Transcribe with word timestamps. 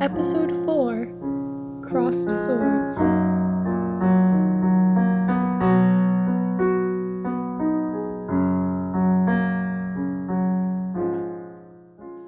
Episode 0.00 0.52
4 0.64 1.06
Crossed 1.82 2.30
Swords. 2.30 2.96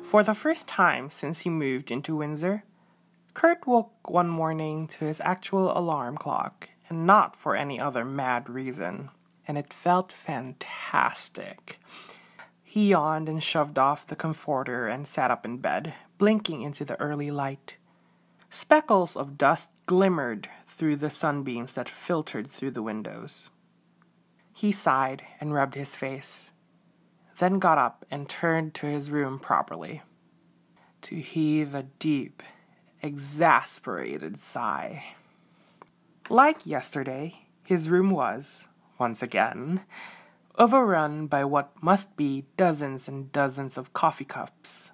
For 0.03 0.25
the 0.25 0.35
first 0.35 0.67
time 0.67 1.11
since 1.11 1.43
he 1.43 1.49
moved 1.51 1.93
into 1.93 2.17
Windsor, 2.17 2.65
Kurt 3.35 3.65
woke 3.69 4.11
one 4.11 4.29
morning 4.29 4.89
to 4.89 5.05
his 5.05 5.21
actual 5.21 5.71
alarm 5.79 6.17
clock, 6.17 6.71
and 6.89 7.07
not 7.07 7.37
for 7.37 7.55
any 7.55 7.79
other 7.79 8.05
mad 8.05 8.51
reason, 8.51 9.11
and 9.47 9.57
it 9.57 9.73
felt 9.73 10.11
fantastic. 10.11 11.79
He 12.71 12.91
yawned 12.91 13.29
and 13.29 13.43
shoved 13.43 13.81
off 13.81 14.07
the 14.07 14.15
comforter 14.15 14.87
and 14.87 15.05
sat 15.05 15.29
up 15.29 15.45
in 15.45 15.57
bed, 15.57 15.93
blinking 16.19 16.63
into 16.63 16.85
the 16.85 16.95
early 17.01 17.29
light. 17.33 17.75
Speckles 18.49 19.17
of 19.17 19.37
dust 19.37 19.73
glimmered 19.87 20.49
through 20.69 20.95
the 20.95 21.11
sunbeams 21.11 21.73
that 21.73 21.89
filtered 21.89 22.47
through 22.47 22.71
the 22.71 22.83
windows. 22.85 23.51
He 24.55 24.71
sighed 24.71 25.25
and 25.41 25.53
rubbed 25.53 25.75
his 25.75 25.97
face, 25.97 26.51
then 27.41 27.59
got 27.59 27.77
up 27.77 28.07
and 28.09 28.29
turned 28.29 28.73
to 28.75 28.87
his 28.87 29.11
room 29.11 29.41
properly 29.41 30.03
to 31.03 31.17
heave 31.17 31.75
a 31.75 31.89
deep, 31.99 32.41
exasperated 33.03 34.39
sigh. 34.39 35.03
Like 36.29 36.65
yesterday, 36.65 37.47
his 37.67 37.91
room 37.91 38.11
was, 38.11 38.69
once 38.97 39.25
again, 39.25 39.81
overrun 40.59 41.27
by 41.27 41.45
what 41.45 41.73
must 41.83 42.17
be 42.17 42.45
dozens 42.57 43.09
and 43.09 43.33
dozens 43.33 43.79
of 43.79 43.93
coffee 43.93 44.25
cups, 44.25 44.93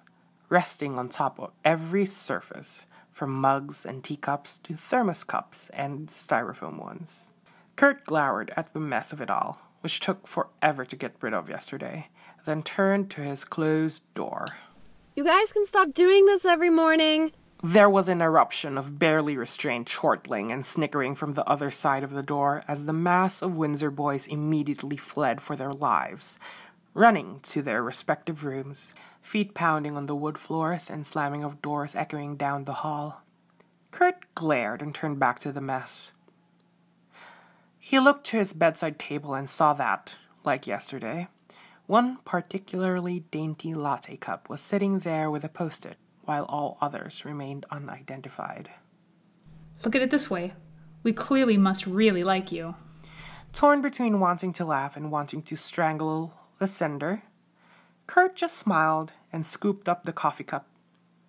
resting 0.49 0.97
on 0.97 1.09
top 1.09 1.39
of 1.39 1.51
every 1.65 2.05
surface, 2.05 2.85
from 3.11 3.33
mugs 3.33 3.85
and 3.85 4.03
teacups 4.03 4.59
to 4.59 4.73
thermos 4.73 5.23
cups 5.23 5.69
and 5.73 6.07
styrofoam 6.07 6.79
ones. 6.79 7.31
Kurt 7.75 8.05
glowered 8.05 8.53
at 8.55 8.73
the 8.73 8.79
mess 8.79 9.11
of 9.11 9.21
it 9.21 9.31
all, 9.31 9.59
which 9.81 9.99
took 9.99 10.27
forever 10.27 10.85
to 10.85 10.95
get 10.95 11.15
rid 11.21 11.33
of 11.33 11.49
yesterday, 11.49 12.09
then 12.45 12.61
turned 12.61 13.09
to 13.09 13.21
his 13.21 13.43
closed 13.43 14.03
door. 14.13 14.45
You 15.15 15.23
guys 15.23 15.51
can 15.51 15.65
stop 15.65 15.93
doing 15.93 16.25
this 16.25 16.45
every 16.45 16.69
morning. 16.69 17.31
There 17.63 17.89
was 17.89 18.07
an 18.07 18.21
eruption 18.21 18.77
of 18.77 18.99
barely 18.99 19.35
restrained 19.35 19.87
chortling 19.87 20.51
and 20.51 20.63
snickering 20.63 21.15
from 21.15 21.33
the 21.33 21.47
other 21.49 21.71
side 21.71 22.03
of 22.03 22.11
the 22.11 22.21
door 22.21 22.63
as 22.67 22.85
the 22.85 22.93
mass 22.93 23.41
of 23.41 23.57
Windsor 23.57 23.89
boys 23.89 24.27
immediately 24.27 24.95
fled 24.95 25.41
for 25.41 25.55
their 25.55 25.71
lives, 25.71 26.37
running 26.93 27.39
to 27.41 27.63
their 27.63 27.81
respective 27.81 28.43
rooms, 28.43 28.93
feet 29.21 29.55
pounding 29.55 29.97
on 29.97 30.05
the 30.05 30.15
wood 30.15 30.37
floors 30.37 30.87
and 30.87 31.05
slamming 31.05 31.43
of 31.43 31.61
doors 31.63 31.95
echoing 31.95 32.35
down 32.35 32.65
the 32.65 32.73
hall. 32.73 33.23
Kurt 33.89 34.35
glared 34.35 34.83
and 34.83 34.93
turned 34.93 35.17
back 35.17 35.39
to 35.39 35.51
the 35.51 35.61
mess. 35.61 36.11
He 37.79 37.99
looked 37.99 38.25
to 38.27 38.37
his 38.37 38.53
bedside 38.53 38.99
table 38.99 39.33
and 39.33 39.49
saw 39.49 39.73
that, 39.73 40.15
like 40.43 40.67
yesterday, 40.67 41.27
one 41.87 42.17
particularly 42.23 43.21
dainty 43.31 43.73
latte 43.73 44.17
cup 44.17 44.47
was 44.47 44.61
sitting 44.61 44.99
there 44.99 45.31
with 45.31 45.43
a 45.43 45.49
post 45.49 45.85
it, 45.87 45.97
while 46.27 46.43
all 46.45 46.77
others 46.81 47.23
remained 47.23 47.65
unidentified. 47.71 48.69
Look 49.85 49.95
at 49.95 50.01
it 50.01 50.11
this 50.11 50.29
way 50.29 50.53
we 51.03 51.13
clearly 51.13 51.57
must 51.57 51.87
really 51.87 52.23
like 52.23 52.51
you. 52.51 52.75
Torn 53.53 53.81
between 53.81 54.19
wanting 54.19 54.51
to 54.53 54.65
laugh 54.65 54.97
and 54.97 55.09
wanting 55.09 55.41
to 55.43 55.55
strangle 55.55 56.33
the 56.59 56.67
sender, 56.67 57.23
Kurt 58.07 58.35
just 58.35 58.57
smiled 58.57 59.13
and 59.31 59.45
scooped 59.45 59.87
up 59.87 60.03
the 60.03 60.11
coffee 60.11 60.43
cup, 60.43 60.67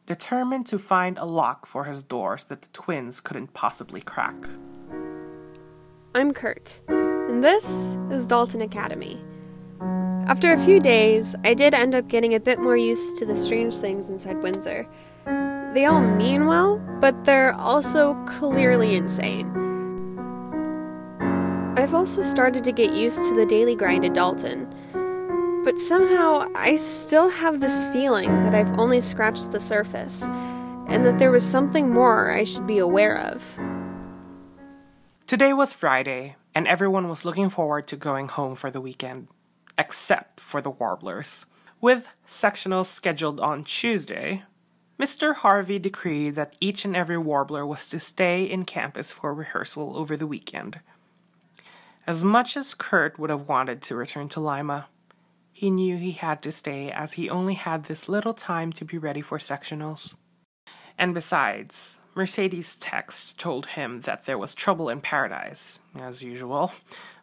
determined 0.07 0.67
to 0.67 0.79
find 0.79 1.17
a 1.17 1.25
lock 1.25 1.65
for 1.65 1.85
his 1.85 2.03
doors 2.03 2.45
that 2.45 2.63
the 2.63 2.69
twins 2.73 3.21
couldn't 3.21 3.55
possibly 3.55 4.01
crack. 4.01 4.35
I'm 6.13 6.33
Kurt, 6.33 6.81
and 6.89 7.45
this 7.45 7.97
is 8.11 8.27
Dalton 8.27 8.63
Academy. 8.63 9.21
After 10.29 10.53
a 10.53 10.59
few 10.59 10.79
days, 10.79 11.35
I 11.43 11.55
did 11.55 11.73
end 11.73 11.95
up 11.95 12.07
getting 12.09 12.35
a 12.35 12.41
bit 12.41 12.59
more 12.59 12.77
used 12.77 13.17
to 13.17 13.25
the 13.25 13.35
strange 13.35 13.79
things 13.79 14.11
inside 14.11 14.43
Windsor. 14.43 14.87
They 15.73 15.87
all 15.87 16.03
mean 16.03 16.45
well, 16.45 16.77
but 17.01 17.25
they're 17.25 17.55
also 17.55 18.13
clearly 18.27 18.95
insane. 18.95 19.49
I've 21.79 21.95
also 21.95 22.21
started 22.21 22.63
to 22.65 22.73
get 22.73 22.93
used 22.93 23.27
to 23.27 23.35
the 23.35 23.47
daily 23.47 23.75
grind 23.75 24.05
at 24.05 24.13
Dalton. 24.13 24.69
But 25.65 25.81
somehow, 25.81 26.51
I 26.55 26.77
still 26.77 27.31
have 27.31 27.61
this 27.61 27.83
feeling 27.85 28.43
that 28.43 28.55
I've 28.55 28.79
only 28.79 29.01
scratched 29.01 29.51
the 29.51 29.61
surface, 29.61 30.29
and 30.89 31.07
that 31.07 31.19
there 31.19 31.31
was 31.31 31.47
something 31.47 31.89
more 31.89 32.37
I 32.37 32.45
should 32.45 32.67
be 32.67 32.79
aware 32.79 33.19
of. 33.19 33.59
Today 35.27 35.55
was 35.55 35.73
Friday, 35.73 36.37
and 36.55 36.69
everyone 36.69 37.09
was 37.09 37.25
looking 37.25 37.49
forward 37.49 37.89
to 37.89 37.97
going 37.97 38.29
home 38.29 38.57
for 38.57 38.71
the 38.71 38.83
weekend, 38.83 39.29
except 39.79 40.41
for 40.41 40.61
the 40.61 40.71
Warblers. 40.71 41.47
With 41.81 42.07
sectionals 42.29 42.87
scheduled 42.87 43.39
on 43.39 43.65
Tuesday, 43.65 44.43
Mr. 45.01 45.37
Harvey 45.37 45.79
decreed 45.79 46.35
that 46.35 46.57
each 46.61 46.85
and 46.85 46.97
every 46.97 47.17
Warbler 47.17 47.65
was 47.65 47.89
to 47.89 48.01
stay 48.01 48.43
in 48.43 48.65
campus 48.65 49.13
for 49.13 49.33
rehearsal 49.33 49.97
over 49.97 50.17
the 50.17 50.27
weekend. 50.27 50.81
As 52.05 52.25
much 52.25 52.57
as 52.57 52.75
Kurt 52.75 53.19
would 53.19 53.31
have 53.31 53.47
wanted 53.47 53.81
to 53.83 53.95
return 53.95 54.29
to 54.31 54.41
Lima, 54.41 54.89
he 55.53 55.71
knew 55.71 55.97
he 55.97 56.13
had 56.13 56.43
to 56.43 56.53
stay 56.53 56.91
as 56.91 57.13
he 57.13 57.31
only 57.31 57.55
had 57.55 57.85
this 57.85 58.09
little 58.09 58.35
time 58.35 58.73
to 58.73 58.85
be 58.85 58.99
ready 58.99 59.21
for 59.21 59.39
sectionals. 59.39 60.15
And 60.97 61.15
besides, 61.15 61.99
Mercedes' 62.17 62.77
text 62.77 63.39
told 63.39 63.67
him 63.67 64.01
that 64.01 64.25
there 64.25 64.39
was 64.39 64.55
trouble 64.55 64.89
in 64.89 65.01
paradise, 65.01 65.79
as 66.01 66.23
usual, 66.23 66.73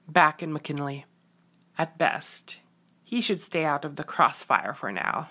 back 0.07 0.41
in 0.41 0.53
McKinley. 0.53 1.05
At 1.77 1.97
best, 1.97 2.57
he 3.03 3.21
should 3.21 3.39
stay 3.39 3.65
out 3.65 3.85
of 3.85 3.95
the 3.95 4.03
crossfire 4.03 4.73
for 4.73 4.91
now. 4.91 5.29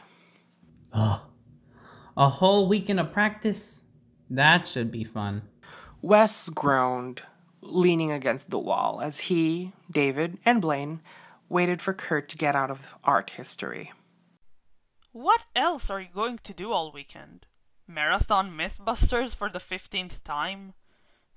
Oh, 0.93 1.27
a 2.17 2.29
whole 2.29 2.69
weekend 2.69 3.01
of 3.01 3.13
practice? 3.13 3.83
That 4.31 4.69
should 4.69 4.91
be 4.91 5.05
fun. 5.05 5.43
Wes 6.03 6.49
groaned, 6.49 7.23
leaning 7.61 8.13
against 8.13 8.51
the 8.51 8.59
wall 8.59 9.01
as 9.03 9.21
he, 9.21 9.73
David, 9.91 10.39
and 10.45 10.61
Blaine 10.61 11.01
waited 11.49 11.81
for 11.81 11.95
Kurt 11.95 12.29
to 12.31 12.37
get 12.37 12.55
out 12.55 12.71
of 12.71 12.95
art 13.05 13.31
history. 13.31 13.93
What 15.13 15.43
else 15.55 15.91
are 15.91 16.01
you 16.01 16.09
going 16.13 16.41
to 16.45 16.53
do 16.53 16.73
all 16.73 16.93
weekend? 16.93 17.47
Marathon 17.87 18.51
Mythbusters 18.51 19.35
for 19.35 19.49
the 19.49 19.59
15th 19.59 20.23
time? 20.25 20.75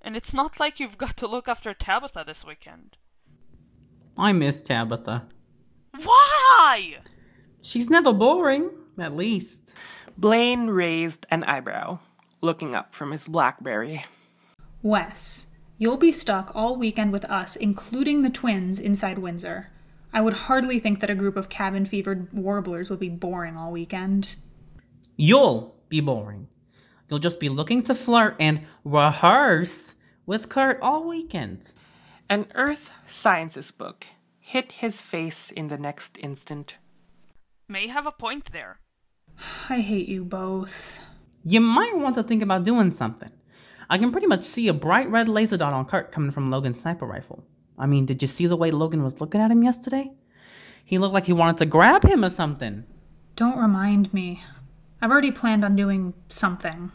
And 0.02 0.16
it's 0.16 0.34
not 0.34 0.60
like 0.60 0.80
you've 0.80 0.98
got 0.98 1.18
to 1.18 1.28
look 1.28 1.48
after 1.48 1.74
Tabitha 1.74 2.24
this 2.26 2.46
weekend. 2.46 2.98
I 4.18 4.34
miss 4.34 4.60
Tabitha. 4.60 5.28
Why? 6.04 6.98
She's 7.62 7.90
never 7.90 8.14
boring, 8.14 8.72
at 8.98 9.16
least. 9.16 9.74
Blaine 10.18 10.68
raised 10.68 11.28
an 11.30 11.44
eyebrow, 11.44 12.00
looking 12.42 12.74
up 12.74 12.96
from 12.96 13.12
his 13.12 13.28
Blackberry. 13.28 14.04
Wes, 14.82 15.48
you'll 15.78 15.98
be 15.98 16.12
stuck 16.12 16.52
all 16.56 16.78
weekend 16.78 17.12
with 17.12 17.26
us, 17.26 17.56
including 17.56 18.22
the 18.24 18.30
twins, 18.30 18.80
inside 18.80 19.20
Windsor. 19.20 19.68
I 20.12 20.22
would 20.22 20.34
hardly 20.34 20.80
think 20.80 21.00
that 21.02 21.10
a 21.10 21.16
group 21.16 21.36
of 21.36 21.50
cabin 21.50 21.86
fevered 21.86 22.34
warblers 22.34 22.90
would 22.90 23.00
be 23.00 23.10
boring 23.10 23.56
all 23.56 23.72
weekend. 23.72 24.36
You'll 25.16 25.76
be 25.90 26.02
boring. 26.02 26.48
You'll 27.10 27.20
just 27.20 27.40
be 27.40 27.50
looking 27.50 27.84
to 27.84 27.94
flirt 27.94 28.36
and 28.40 28.62
rehearse 28.84 29.94
with 30.26 30.50
Kurt 30.50 30.80
all 30.82 31.08
weekend. 31.08 31.72
An 32.30 32.48
Earth 32.56 32.92
Sciences 33.08 33.72
book 33.72 34.06
hit 34.40 34.74
his 34.74 35.00
face 35.00 35.50
in 35.50 35.70
the 35.70 35.78
next 35.78 36.18
instant. 36.18 36.76
May 37.70 37.88
have 37.88 38.06
a 38.06 38.12
point 38.12 38.52
there. 38.52 38.82
I 39.70 39.80
hate 39.80 40.10
you 40.10 40.26
both. 40.26 41.00
You 41.46 41.62
might 41.62 41.96
want 41.96 42.16
to 42.16 42.24
think 42.24 42.44
about 42.44 42.66
doing 42.66 42.94
something. 42.94 43.32
I 43.90 43.98
can 43.98 44.12
pretty 44.12 44.28
much 44.28 44.44
see 44.44 44.68
a 44.68 44.74
bright 44.74 45.10
red 45.10 45.30
laser 45.30 45.56
dot 45.56 45.72
on 45.72 45.86
Kurt 45.86 46.12
coming 46.12 46.32
from 46.32 46.52
Logan's 46.52 46.82
sniper 46.82 47.06
rifle. 47.06 47.46
I 47.78 47.86
mean, 47.86 48.06
did 48.06 48.22
you 48.22 48.28
see 48.28 48.46
the 48.46 48.58
way 48.58 48.72
Logan 48.72 49.04
was 49.04 49.22
looking 49.22 49.40
at 49.40 49.52
him 49.52 49.64
yesterday? 49.64 50.12
He 50.84 50.98
looked 50.98 51.14
like 51.14 51.28
he 51.28 51.34
wanted 51.34 51.60
to 51.60 51.66
grab 51.66 52.04
him 52.04 52.26
or 52.26 52.30
something. 52.30 52.84
Don't 53.38 53.58
remind 53.58 54.14
me. 54.14 54.44
I've 55.02 55.12
already 55.12 55.32
planned 55.32 55.64
on 55.64 55.78
doing 55.78 56.14
something. 56.28 56.92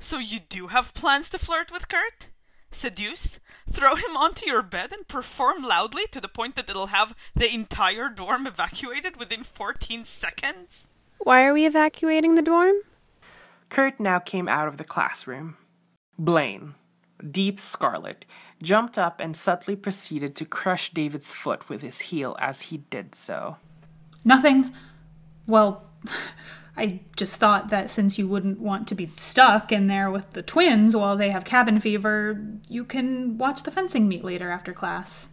So 0.00 0.16
you 0.16 0.40
do 0.48 0.68
have 0.68 0.94
plans 0.94 1.28
to 1.30 1.38
flirt 1.38 1.70
with 1.70 1.88
Kurt? 1.88 2.28
Seduce? 2.74 3.38
Throw 3.70 3.94
him 3.94 4.16
onto 4.16 4.46
your 4.46 4.62
bed 4.62 4.92
and 4.92 5.08
perform 5.08 5.62
loudly 5.62 6.06
to 6.12 6.20
the 6.20 6.28
point 6.28 6.56
that 6.56 6.68
it'll 6.68 6.88
have 6.88 7.14
the 7.34 7.52
entire 7.52 8.08
dorm 8.08 8.46
evacuated 8.46 9.16
within 9.16 9.44
14 9.44 10.04
seconds? 10.04 10.88
Why 11.18 11.44
are 11.44 11.54
we 11.54 11.66
evacuating 11.66 12.34
the 12.34 12.42
dorm? 12.42 12.76
Kurt 13.68 13.98
now 13.98 14.18
came 14.18 14.48
out 14.48 14.68
of 14.68 14.76
the 14.76 14.84
classroom. 14.84 15.56
Blaine, 16.18 16.74
deep 17.30 17.58
scarlet, 17.58 18.24
jumped 18.62 18.98
up 18.98 19.20
and 19.20 19.36
subtly 19.36 19.76
proceeded 19.76 20.36
to 20.36 20.44
crush 20.44 20.92
David's 20.92 21.32
foot 21.32 21.68
with 21.68 21.82
his 21.82 22.00
heel 22.00 22.36
as 22.38 22.62
he 22.62 22.78
did 22.78 23.14
so. 23.14 23.56
Nothing. 24.24 24.72
Well, 25.46 25.84
I 26.76 27.00
just 27.16 27.36
thought 27.36 27.68
that 27.68 27.90
since 27.90 28.18
you 28.18 28.26
wouldn't 28.26 28.58
want 28.60 28.88
to 28.88 28.94
be 28.94 29.10
stuck 29.16 29.70
in 29.70 29.86
there 29.86 30.10
with 30.10 30.30
the 30.30 30.42
twins 30.42 30.96
while 30.96 31.16
they 31.16 31.30
have 31.30 31.44
cabin 31.44 31.78
fever, 31.80 32.44
you 32.68 32.84
can 32.84 33.38
watch 33.38 33.62
the 33.62 33.70
fencing 33.70 34.08
meet 34.08 34.24
later 34.24 34.50
after 34.50 34.72
class. 34.72 35.28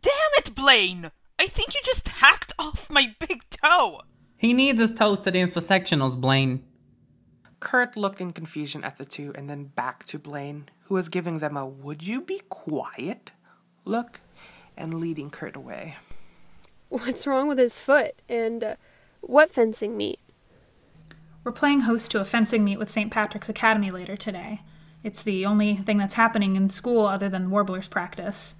Damn 0.00 0.12
it, 0.38 0.54
Blaine! 0.54 1.10
I 1.38 1.46
think 1.46 1.74
you 1.74 1.80
just 1.84 2.08
hacked 2.08 2.54
off 2.58 2.88
my 2.88 3.14
big 3.18 3.42
toe! 3.50 4.00
He 4.38 4.54
needs 4.54 4.80
his 4.80 4.94
toes 4.94 5.20
to 5.20 5.30
dance 5.30 5.52
for 5.52 5.60
sectionals, 5.60 6.18
Blaine. 6.18 6.64
Kurt 7.60 7.96
looked 7.96 8.20
in 8.20 8.32
confusion 8.32 8.84
at 8.84 8.96
the 8.96 9.04
two 9.04 9.32
and 9.34 9.48
then 9.48 9.64
back 9.64 10.04
to 10.06 10.18
Blaine, 10.18 10.68
who 10.84 10.94
was 10.94 11.08
giving 11.08 11.38
them 11.38 11.56
a 11.56 11.66
would 11.66 12.02
you 12.02 12.20
be 12.20 12.40
quiet 12.48 13.30
look 13.86 14.20
and 14.76 14.94
leading 14.94 15.30
Kurt 15.30 15.56
away. 15.56 15.96
What's 16.88 17.26
wrong 17.26 17.48
with 17.48 17.58
his 17.58 17.80
foot? 17.80 18.20
And 18.28 18.62
uh, 18.62 18.74
what 19.20 19.50
fencing 19.50 19.96
meet? 19.96 20.20
We're 21.46 21.52
playing 21.52 21.82
host 21.82 22.10
to 22.10 22.20
a 22.20 22.24
fencing 22.24 22.64
meet 22.64 22.80
with 22.80 22.90
St. 22.90 23.08
Patrick's 23.08 23.48
Academy 23.48 23.92
later 23.92 24.16
today. 24.16 24.62
It's 25.04 25.22
the 25.22 25.46
only 25.46 25.76
thing 25.76 25.96
that's 25.96 26.16
happening 26.16 26.56
in 26.56 26.70
school 26.70 27.06
other 27.06 27.28
than 27.28 27.50
Warblers 27.50 27.86
practice. 27.86 28.56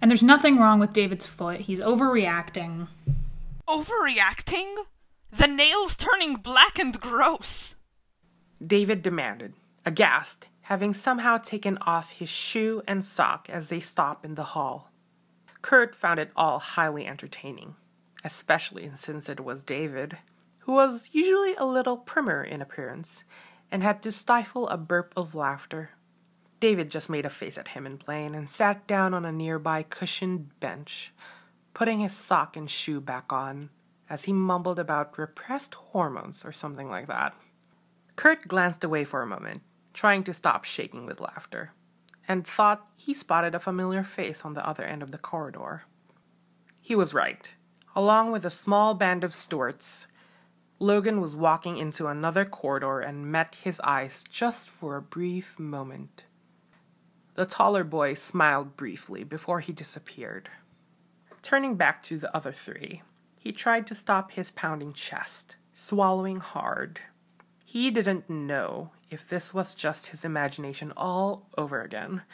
And 0.00 0.10
there's 0.10 0.22
nothing 0.22 0.56
wrong 0.56 0.80
with 0.80 0.94
David's 0.94 1.26
foot. 1.26 1.60
He's 1.60 1.82
overreacting. 1.82 2.88
Overreacting? 3.68 4.74
The 5.30 5.46
nail's 5.46 5.96
turning 5.96 6.36
black 6.36 6.78
and 6.78 6.98
gross. 6.98 7.74
David 8.66 9.02
demanded, 9.02 9.52
aghast, 9.84 10.46
having 10.62 10.94
somehow 10.94 11.36
taken 11.36 11.76
off 11.82 12.12
his 12.12 12.30
shoe 12.30 12.82
and 12.88 13.04
sock 13.04 13.50
as 13.50 13.66
they 13.66 13.80
stopped 13.80 14.24
in 14.24 14.34
the 14.34 14.44
hall. 14.44 14.90
Kurt 15.60 15.94
found 15.94 16.18
it 16.18 16.30
all 16.34 16.58
highly 16.58 17.06
entertaining, 17.06 17.74
especially 18.24 18.90
since 18.94 19.28
it 19.28 19.40
was 19.40 19.60
David, 19.60 20.16
who 20.64 20.72
was 20.72 21.10
usually 21.12 21.54
a 21.56 21.64
little 21.64 21.98
primmer 21.98 22.42
in 22.42 22.62
appearance, 22.62 23.24
and 23.70 23.82
had 23.82 24.02
to 24.02 24.10
stifle 24.10 24.66
a 24.68 24.78
burp 24.78 25.12
of 25.14 25.34
laughter. 25.34 25.90
David 26.58 26.90
just 26.90 27.10
made 27.10 27.26
a 27.26 27.30
face 27.30 27.58
at 27.58 27.68
him 27.68 27.86
in 27.86 27.96
Blaine 27.96 28.34
and 28.34 28.48
sat 28.48 28.86
down 28.86 29.12
on 29.12 29.26
a 29.26 29.32
nearby 29.32 29.82
cushioned 29.82 30.58
bench, 30.60 31.12
putting 31.74 32.00
his 32.00 32.16
sock 32.16 32.56
and 32.56 32.70
shoe 32.70 33.00
back 33.00 33.30
on 33.30 33.68
as 34.08 34.24
he 34.24 34.32
mumbled 34.32 34.78
about 34.78 35.18
repressed 35.18 35.74
hormones 35.74 36.44
or 36.44 36.52
something 36.52 36.88
like 36.88 37.08
that. 37.08 37.34
Kurt 38.16 38.48
glanced 38.48 38.84
away 38.84 39.04
for 39.04 39.20
a 39.20 39.26
moment, 39.26 39.60
trying 39.92 40.24
to 40.24 40.32
stop 40.32 40.64
shaking 40.64 41.04
with 41.04 41.20
laughter, 41.20 41.72
and 42.26 42.46
thought 42.46 42.86
he 42.96 43.12
spotted 43.12 43.54
a 43.54 43.60
familiar 43.60 44.02
face 44.02 44.46
on 44.46 44.54
the 44.54 44.66
other 44.66 44.84
end 44.84 45.02
of 45.02 45.10
the 45.10 45.18
corridor. 45.18 45.82
He 46.80 46.94
was 46.94 47.12
right. 47.12 47.54
Along 47.94 48.32
with 48.32 48.46
a 48.46 48.50
small 48.50 48.94
band 48.94 49.24
of 49.24 49.34
Stuarts, 49.34 50.06
Logan 50.84 51.22
was 51.22 51.34
walking 51.34 51.78
into 51.78 52.08
another 52.08 52.44
corridor 52.44 53.00
and 53.00 53.32
met 53.32 53.56
his 53.62 53.80
eyes 53.80 54.22
just 54.28 54.68
for 54.68 54.96
a 54.96 55.02
brief 55.02 55.58
moment. 55.58 56.24
The 57.36 57.46
taller 57.46 57.84
boy 57.84 58.12
smiled 58.12 58.76
briefly 58.76 59.24
before 59.24 59.60
he 59.60 59.72
disappeared. 59.72 60.50
Turning 61.40 61.76
back 61.76 62.02
to 62.02 62.18
the 62.18 62.36
other 62.36 62.52
three, 62.52 63.00
he 63.38 63.50
tried 63.50 63.86
to 63.86 63.94
stop 63.94 64.32
his 64.32 64.50
pounding 64.50 64.92
chest, 64.92 65.56
swallowing 65.72 66.40
hard. 66.40 67.00
He 67.64 67.90
didn't 67.90 68.28
know 68.28 68.90
if 69.10 69.26
this 69.26 69.54
was 69.54 69.74
just 69.74 70.08
his 70.08 70.22
imagination 70.22 70.92
all 70.98 71.48
over 71.56 71.80
again, 71.80 72.24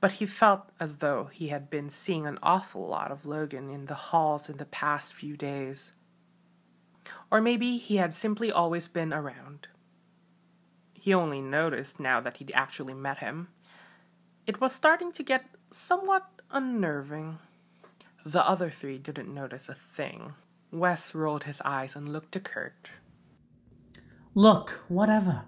but 0.00 0.12
he 0.12 0.24
felt 0.24 0.70
as 0.80 0.98
though 0.98 1.28
he 1.30 1.48
had 1.48 1.68
been 1.68 1.90
seeing 1.90 2.26
an 2.26 2.38
awful 2.42 2.86
lot 2.88 3.10
of 3.10 3.26
Logan 3.26 3.68
in 3.68 3.84
the 3.86 3.94
halls 3.94 4.48
in 4.48 4.56
the 4.56 4.64
past 4.64 5.12
few 5.12 5.36
days. 5.36 5.92
Or 7.30 7.40
maybe 7.40 7.76
he 7.78 7.96
had 7.96 8.14
simply 8.14 8.52
always 8.52 8.88
been 8.88 9.12
around. 9.12 9.68
He 10.92 11.12
only 11.12 11.40
noticed 11.40 11.98
now 11.98 12.20
that 12.20 12.36
he'd 12.36 12.52
actually 12.54 12.94
met 12.94 13.18
him. 13.18 13.48
It 14.46 14.60
was 14.60 14.72
starting 14.72 15.12
to 15.12 15.22
get 15.22 15.46
somewhat 15.70 16.28
unnerving. 16.50 17.38
The 18.24 18.46
other 18.46 18.70
three 18.70 18.98
didn't 18.98 19.34
notice 19.34 19.68
a 19.68 19.74
thing. 19.74 20.34
Wes 20.70 21.14
rolled 21.14 21.44
his 21.44 21.60
eyes 21.64 21.96
and 21.96 22.12
looked 22.12 22.32
to 22.32 22.40
Kurt. 22.40 22.90
Look, 24.34 24.84
whatever. 24.88 25.42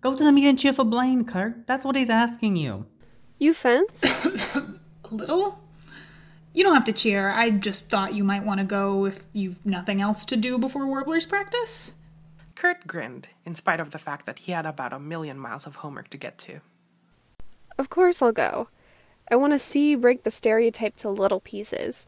Go 0.00 0.14
to 0.14 0.24
the 0.24 0.32
meeting 0.32 0.50
and 0.50 0.58
cheer 0.58 0.72
for 0.72 0.84
Blaine, 0.84 1.24
Kurt. 1.24 1.66
That's 1.66 1.84
what 1.84 1.96
he's 1.96 2.10
asking 2.10 2.56
you. 2.56 2.86
You 3.38 3.54
fence? 3.54 4.04
A 4.54 4.78
little? 5.10 5.60
You 6.52 6.64
don't 6.64 6.74
have 6.74 6.84
to 6.86 6.92
cheer. 6.92 7.30
I 7.30 7.50
just 7.50 7.88
thought 7.88 8.14
you 8.14 8.24
might 8.24 8.44
want 8.44 8.58
to 8.58 8.64
go 8.64 9.06
if 9.06 9.24
you've 9.32 9.64
nothing 9.64 10.00
else 10.00 10.24
to 10.26 10.36
do 10.36 10.58
before 10.58 10.86
Warblers 10.86 11.26
practice. 11.26 11.94
Kurt 12.56 12.86
grinned, 12.86 13.28
in 13.44 13.54
spite 13.54 13.80
of 13.80 13.92
the 13.92 13.98
fact 13.98 14.26
that 14.26 14.40
he 14.40 14.52
had 14.52 14.66
about 14.66 14.92
a 14.92 14.98
million 14.98 15.38
miles 15.38 15.66
of 15.66 15.76
homework 15.76 16.10
to 16.10 16.16
get 16.16 16.38
to. 16.38 16.60
Of 17.78 17.88
course 17.88 18.20
I'll 18.20 18.32
go. 18.32 18.68
I 19.30 19.36
want 19.36 19.52
to 19.52 19.58
see 19.58 19.90
you 19.90 19.98
break 19.98 20.24
the 20.24 20.30
stereotype 20.30 20.96
to 20.96 21.08
little 21.08 21.40
pieces. 21.40 22.06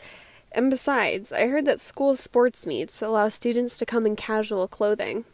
And 0.51 0.69
besides, 0.69 1.33
I 1.33 1.47
heard 1.47 1.65
that 1.67 1.81
school 1.81 2.17
sports 2.17 2.67
meets 2.67 3.01
allow 3.01 3.29
students 3.29 3.79
to 3.79 3.87
come 3.87 4.05
in 4.05 4.17
casual 4.17 4.69
clothing. 4.69 5.25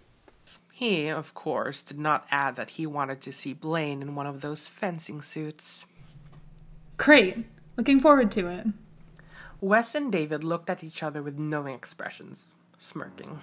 He, 0.71 1.09
of 1.09 1.35
course, 1.35 1.83
did 1.83 1.99
not 1.99 2.27
add 2.31 2.55
that 2.55 2.71
he 2.71 2.87
wanted 2.87 3.21
to 3.23 3.33
see 3.33 3.53
Blaine 3.53 4.01
in 4.03 4.15
one 4.15 4.27
of 4.29 4.43
those 4.43 4.69
fencing 4.69 5.23
suits. 5.23 5.87
Great. 6.99 7.47
Looking 7.77 7.99
forward 7.99 8.31
to 8.33 8.47
it. 8.47 8.67
Wes 9.61 9.97
and 9.97 10.13
David 10.13 10.45
looked 10.45 10.71
at 10.71 10.85
each 10.85 11.03
other 11.03 11.21
with 11.21 11.37
knowing 11.37 11.75
expressions, 11.75 12.55
smirking. 12.77 13.41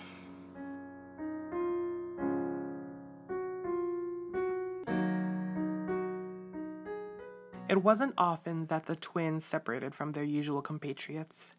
It 7.68 7.84
wasn't 7.84 8.14
often 8.18 8.68
that 8.68 8.86
the 8.86 8.96
twins 8.96 9.44
separated 9.44 9.94
from 9.94 10.14
their 10.14 10.24
usual 10.24 10.62
compatriots, 10.62 11.54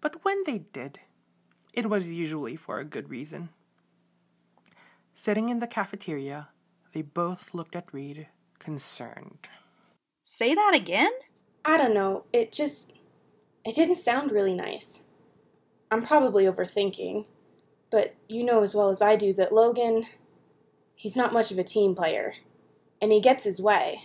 but 0.00 0.24
when 0.24 0.44
they 0.44 0.58
did, 0.58 1.00
it 1.72 1.90
was 1.90 2.08
usually 2.08 2.54
for 2.54 2.78
a 2.78 2.84
good 2.84 3.10
reason. 3.10 3.48
Sitting 5.16 5.48
in 5.48 5.58
the 5.58 5.66
cafeteria, 5.66 6.48
they 6.92 7.02
both 7.02 7.54
looked 7.54 7.74
at 7.74 7.92
Reed, 7.92 8.28
concerned. 8.60 9.48
Say 10.22 10.54
that 10.54 10.74
again? 10.74 11.10
I 11.64 11.76
don't 11.76 11.94
know. 11.94 12.26
It 12.32 12.52
just. 12.52 12.92
It 13.64 13.74
didn't 13.74 13.96
sound 13.96 14.32
really 14.32 14.54
nice. 14.54 15.04
I'm 15.90 16.02
probably 16.02 16.44
overthinking, 16.44 17.26
but 17.90 18.14
you 18.28 18.44
know 18.44 18.62
as 18.62 18.74
well 18.74 18.90
as 18.90 19.02
I 19.02 19.16
do 19.16 19.32
that 19.34 19.52
Logan. 19.52 20.04
He's 20.94 21.16
not 21.16 21.32
much 21.32 21.50
of 21.50 21.58
a 21.58 21.64
team 21.64 21.94
player, 21.94 22.34
and 23.00 23.10
he 23.10 23.20
gets 23.20 23.44
his 23.44 23.60
way. 23.60 24.00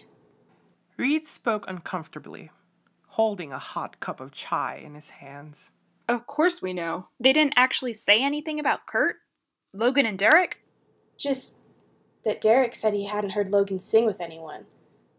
Reed 0.98 1.28
spoke 1.28 1.66
uncomfortably, 1.68 2.52
holding 3.08 3.52
a 3.52 3.60
hot 3.60 4.00
cup 4.00 4.20
of 4.20 4.32
chai 4.32 4.82
in 4.84 4.96
his 4.96 5.10
hands. 5.10 5.72
Of 6.08 6.26
course 6.26 6.62
we 6.62 6.74
know. 6.74 7.08
They 7.20 7.34
didn't 7.34 7.56
actually 7.58 7.94
say 7.94 8.24
anything 8.24 8.60
about 8.60 8.86
Kurt? 8.86 9.18
Logan 9.74 10.06
and 10.06 10.18
Derek? 10.18 10.62
Just 11.18 11.58
that 12.24 12.42
Derek 12.42 12.76
said 12.76 12.94
he 12.94 13.06
hadn't 13.06 13.32
heard 13.32 13.50
Logan 13.50 13.80
sing 13.80 14.06
with 14.06 14.22
anyone. 14.22 14.66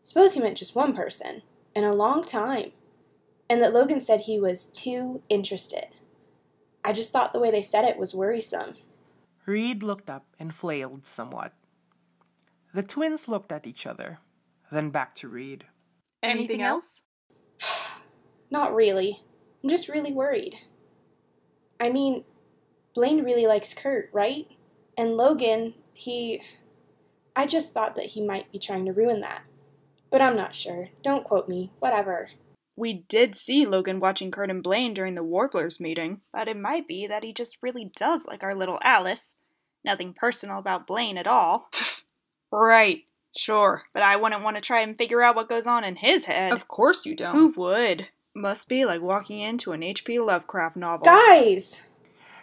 Suppose 0.00 0.34
he 0.34 0.40
meant 0.40 0.56
just 0.56 0.74
one 0.74 0.94
person, 0.94 1.42
in 1.74 1.84
a 1.84 1.92
long 1.92 2.24
time. 2.24 2.72
And 3.48 3.60
that 3.60 3.72
Logan 3.72 4.00
said 4.00 4.20
he 4.20 4.40
was 4.40 4.66
too 4.66 5.22
interested. 5.28 5.86
I 6.84 6.92
just 6.92 7.12
thought 7.12 7.32
the 7.32 7.40
way 7.40 7.50
they 7.50 7.62
said 7.62 7.84
it 7.84 7.98
was 7.98 8.14
worrisome. 8.14 8.74
Reed 9.44 9.82
looked 9.82 10.10
up 10.10 10.26
and 10.38 10.54
flailed 10.54 11.06
somewhat. 11.06 11.52
The 12.74 12.82
twins 12.82 13.28
looked 13.28 13.52
at 13.52 13.66
each 13.66 13.86
other, 13.86 14.18
then 14.70 14.90
back 14.90 15.14
to 15.16 15.28
Reed. 15.28 15.64
Anything 16.22 16.62
else? 16.62 17.04
Not 18.50 18.74
really. 18.74 19.22
I'm 19.62 19.70
just 19.70 19.88
really 19.88 20.12
worried. 20.12 20.56
I 21.80 21.90
mean, 21.90 22.24
Blaine 22.94 23.24
really 23.24 23.46
likes 23.46 23.74
Kurt, 23.74 24.10
right? 24.12 24.46
And 24.96 25.16
Logan, 25.16 25.74
he. 25.92 26.42
I 27.34 27.46
just 27.46 27.74
thought 27.74 27.96
that 27.96 28.06
he 28.06 28.24
might 28.24 28.50
be 28.50 28.58
trying 28.58 28.86
to 28.86 28.92
ruin 28.92 29.20
that. 29.20 29.42
But 30.10 30.22
I'm 30.22 30.36
not 30.36 30.54
sure. 30.54 30.88
Don't 31.02 31.24
quote 31.24 31.48
me. 31.48 31.72
Whatever. 31.78 32.28
We 32.76 33.04
did 33.08 33.34
see 33.34 33.64
Logan 33.64 34.00
watching 34.00 34.30
Kurt 34.30 34.50
and 34.50 34.62
Blaine 34.62 34.92
during 34.92 35.14
the 35.14 35.24
Warblers 35.24 35.80
meeting, 35.80 36.20
but 36.32 36.46
it 36.46 36.58
might 36.58 36.86
be 36.86 37.06
that 37.06 37.24
he 37.24 37.32
just 37.32 37.56
really 37.62 37.90
does 37.96 38.26
like 38.26 38.42
our 38.42 38.54
little 38.54 38.78
Alice. 38.82 39.36
Nothing 39.82 40.12
personal 40.12 40.58
about 40.58 40.86
Blaine 40.86 41.16
at 41.16 41.26
all. 41.26 41.70
right, 42.52 43.04
sure, 43.34 43.84
but 43.94 44.02
I 44.02 44.16
wouldn't 44.16 44.42
want 44.42 44.56
to 44.56 44.60
try 44.60 44.80
and 44.80 44.98
figure 44.98 45.22
out 45.22 45.36
what 45.36 45.48
goes 45.48 45.66
on 45.66 45.84
in 45.84 45.96
his 45.96 46.26
head. 46.26 46.52
Of 46.52 46.68
course 46.68 47.06
you 47.06 47.16
don't. 47.16 47.34
Who 47.34 47.54
would? 47.56 48.08
Must 48.34 48.68
be 48.68 48.84
like 48.84 49.00
walking 49.00 49.40
into 49.40 49.72
an 49.72 49.82
H.P. 49.82 50.20
Lovecraft 50.20 50.76
novel. 50.76 51.06
Guys! 51.06 51.86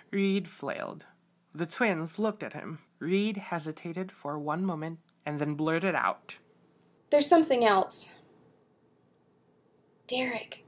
Reed 0.09 0.47
flailed. 0.47 1.05
The 1.53 1.67
twins 1.67 2.17
looked 2.17 2.41
at 2.41 2.53
him. 2.53 2.79
Reed 2.97 3.37
hesitated 3.37 4.11
for 4.11 4.39
one 4.39 4.65
moment 4.65 4.99
and 5.25 5.39
then 5.39 5.53
blurted 5.53 5.93
out. 5.93 6.37
There's 7.11 7.27
something 7.27 7.63
else. 7.63 8.15
Derek 10.13 10.63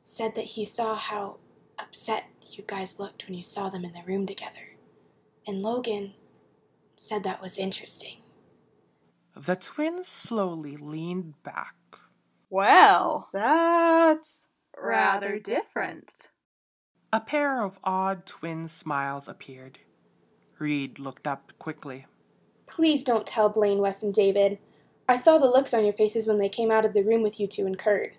said 0.00 0.34
that 0.36 0.44
he 0.44 0.64
saw 0.64 0.94
how 0.94 1.36
upset 1.78 2.24
you 2.52 2.64
guys 2.66 2.98
looked 2.98 3.26
when 3.26 3.36
you 3.36 3.42
saw 3.42 3.68
them 3.68 3.84
in 3.84 3.92
the 3.92 4.02
room 4.06 4.24
together. 4.24 4.76
And 5.46 5.60
Logan 5.60 6.14
said 6.94 7.22
that 7.22 7.42
was 7.42 7.58
interesting. 7.58 8.16
The 9.36 9.54
twins 9.54 10.08
slowly 10.08 10.78
leaned 10.78 11.42
back. 11.42 11.74
Well, 12.48 13.28
that's 13.34 14.48
rather 14.74 15.38
different. 15.38 16.30
A 17.12 17.20
pair 17.20 17.62
of 17.62 17.78
odd 17.84 18.24
twin 18.24 18.66
smiles 18.66 19.28
appeared. 19.28 19.80
Reed 20.58 20.98
looked 20.98 21.26
up 21.26 21.52
quickly. 21.58 22.06
Please 22.66 23.04
don't 23.04 23.26
tell 23.26 23.50
Blaine, 23.50 23.80
Wes, 23.80 24.02
and 24.02 24.14
David. 24.14 24.58
I 25.06 25.16
saw 25.16 25.36
the 25.36 25.50
looks 25.50 25.74
on 25.74 25.84
your 25.84 25.92
faces 25.92 26.26
when 26.26 26.38
they 26.38 26.48
came 26.48 26.70
out 26.70 26.86
of 26.86 26.94
the 26.94 27.04
room 27.04 27.22
with 27.22 27.38
you 27.38 27.46
two 27.46 27.66
and 27.66 27.78
Kurt. 27.78 28.14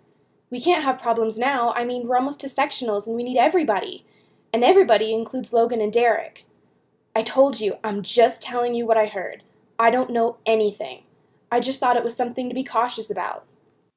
We 0.50 0.62
can't 0.62 0.84
have 0.84 1.02
problems 1.02 1.38
now. 1.38 1.74
I 1.76 1.84
mean, 1.84 2.08
we're 2.08 2.18
almost 2.18 2.40
to 2.42 2.48
sectionals 2.48 3.08
and 3.08 3.16
we 3.16 3.24
need 3.24 3.38
everybody. 3.38 4.06
And 4.54 4.64
everybody 4.64 5.14
includes 5.14 5.52
Logan 5.52 5.82
and 5.82 5.92
Derek. 5.92 6.46
I 7.16 7.22
told 7.22 7.60
you, 7.60 7.78
I'm 7.84 8.02
just 8.02 8.42
telling 8.42 8.74
you 8.74 8.86
what 8.86 8.98
I 8.98 9.08
heard. 9.08 9.44
I 9.78 9.90
don't 9.90 10.12
know 10.12 10.38
anything. 10.46 11.04
I 11.52 11.60
just 11.60 11.80
thought 11.80 11.98
it 11.98 12.04
was 12.04 12.16
something 12.16 12.48
to 12.50 12.56
be 12.56 12.64
cautious 12.64 13.10
about. 13.10 13.46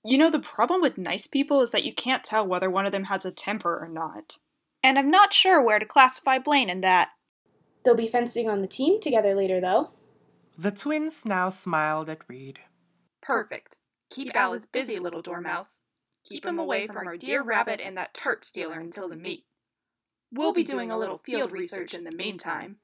You 0.05 0.19
know, 0.19 0.31
the 0.31 0.39
problem 0.39 0.81
with 0.81 0.99
nice 0.99 1.27
people 1.27 1.61
is 1.61 1.71
that 1.73 1.85
you 1.85 1.93
can't 1.93 2.25
tell 2.25 2.47
whether 2.47 2.71
one 2.71 2.87
of 2.87 2.93
them 2.93 3.05
has 3.05 3.25
a 3.25 3.31
temper 3.31 3.79
or 3.79 3.89
not. 3.89 4.37
And 4.83 4.99
I'm 4.99 5.11
not 5.11 5.33
sure 5.33 5.63
where 5.63 5.79
to 5.79 5.85
classify 5.85 6.39
Blaine 6.39 6.71
in 6.71 6.81
that. 6.81 7.11
They'll 7.85 7.95
be 7.95 8.09
fencing 8.09 8.49
on 8.49 8.63
the 8.63 8.69
team 8.69 9.01
together 9.01 9.35
later, 9.35 9.61
though. 9.61 9.91
The 10.57 10.71
twins 10.71 11.25
now 11.25 11.49
smiled 11.51 12.09
at 12.09 12.29
Reed. 12.29 12.61
Perfect. 13.23 13.79
Keep 14.11 14.35
Alice 14.35 14.67
busy, 14.67 14.99
little 14.99 15.23
dormouse. 15.23 15.79
Keep 16.25 16.45
him 16.45 16.59
away 16.59 16.87
from 16.87 17.07
our 17.07 17.17
dear 17.17 17.43
rabbit 17.43 17.81
and 17.83 17.97
that 17.97 18.15
tart 18.15 18.45
stealer 18.45 18.79
until 18.79 19.09
the 19.09 19.17
meet. 19.17 19.45
We'll 20.33 20.53
be 20.53 20.63
doing 20.63 20.91
a 20.91 20.99
little 20.99 21.19
field 21.19 21.51
research 21.51 21.95
in 21.95 22.05
the 22.05 22.17
meantime. 22.17 22.77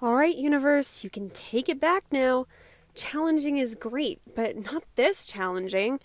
All 0.00 0.14
right, 0.14 0.36
universe, 0.36 1.02
you 1.02 1.10
can 1.10 1.28
take 1.30 1.68
it 1.68 1.80
back 1.80 2.04
now. 2.12 2.46
Challenging 2.94 3.58
is 3.58 3.74
great, 3.74 4.20
but 4.34 4.56
not 4.56 4.84
this 4.94 5.26
challenging. 5.26 6.00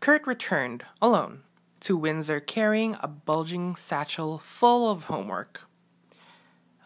Kurt 0.00 0.26
returned, 0.26 0.84
alone, 1.00 1.42
to 1.80 1.96
Windsor 1.96 2.40
carrying 2.40 2.96
a 3.00 3.08
bulging 3.08 3.76
satchel 3.76 4.38
full 4.38 4.90
of 4.90 5.04
homework. 5.04 5.62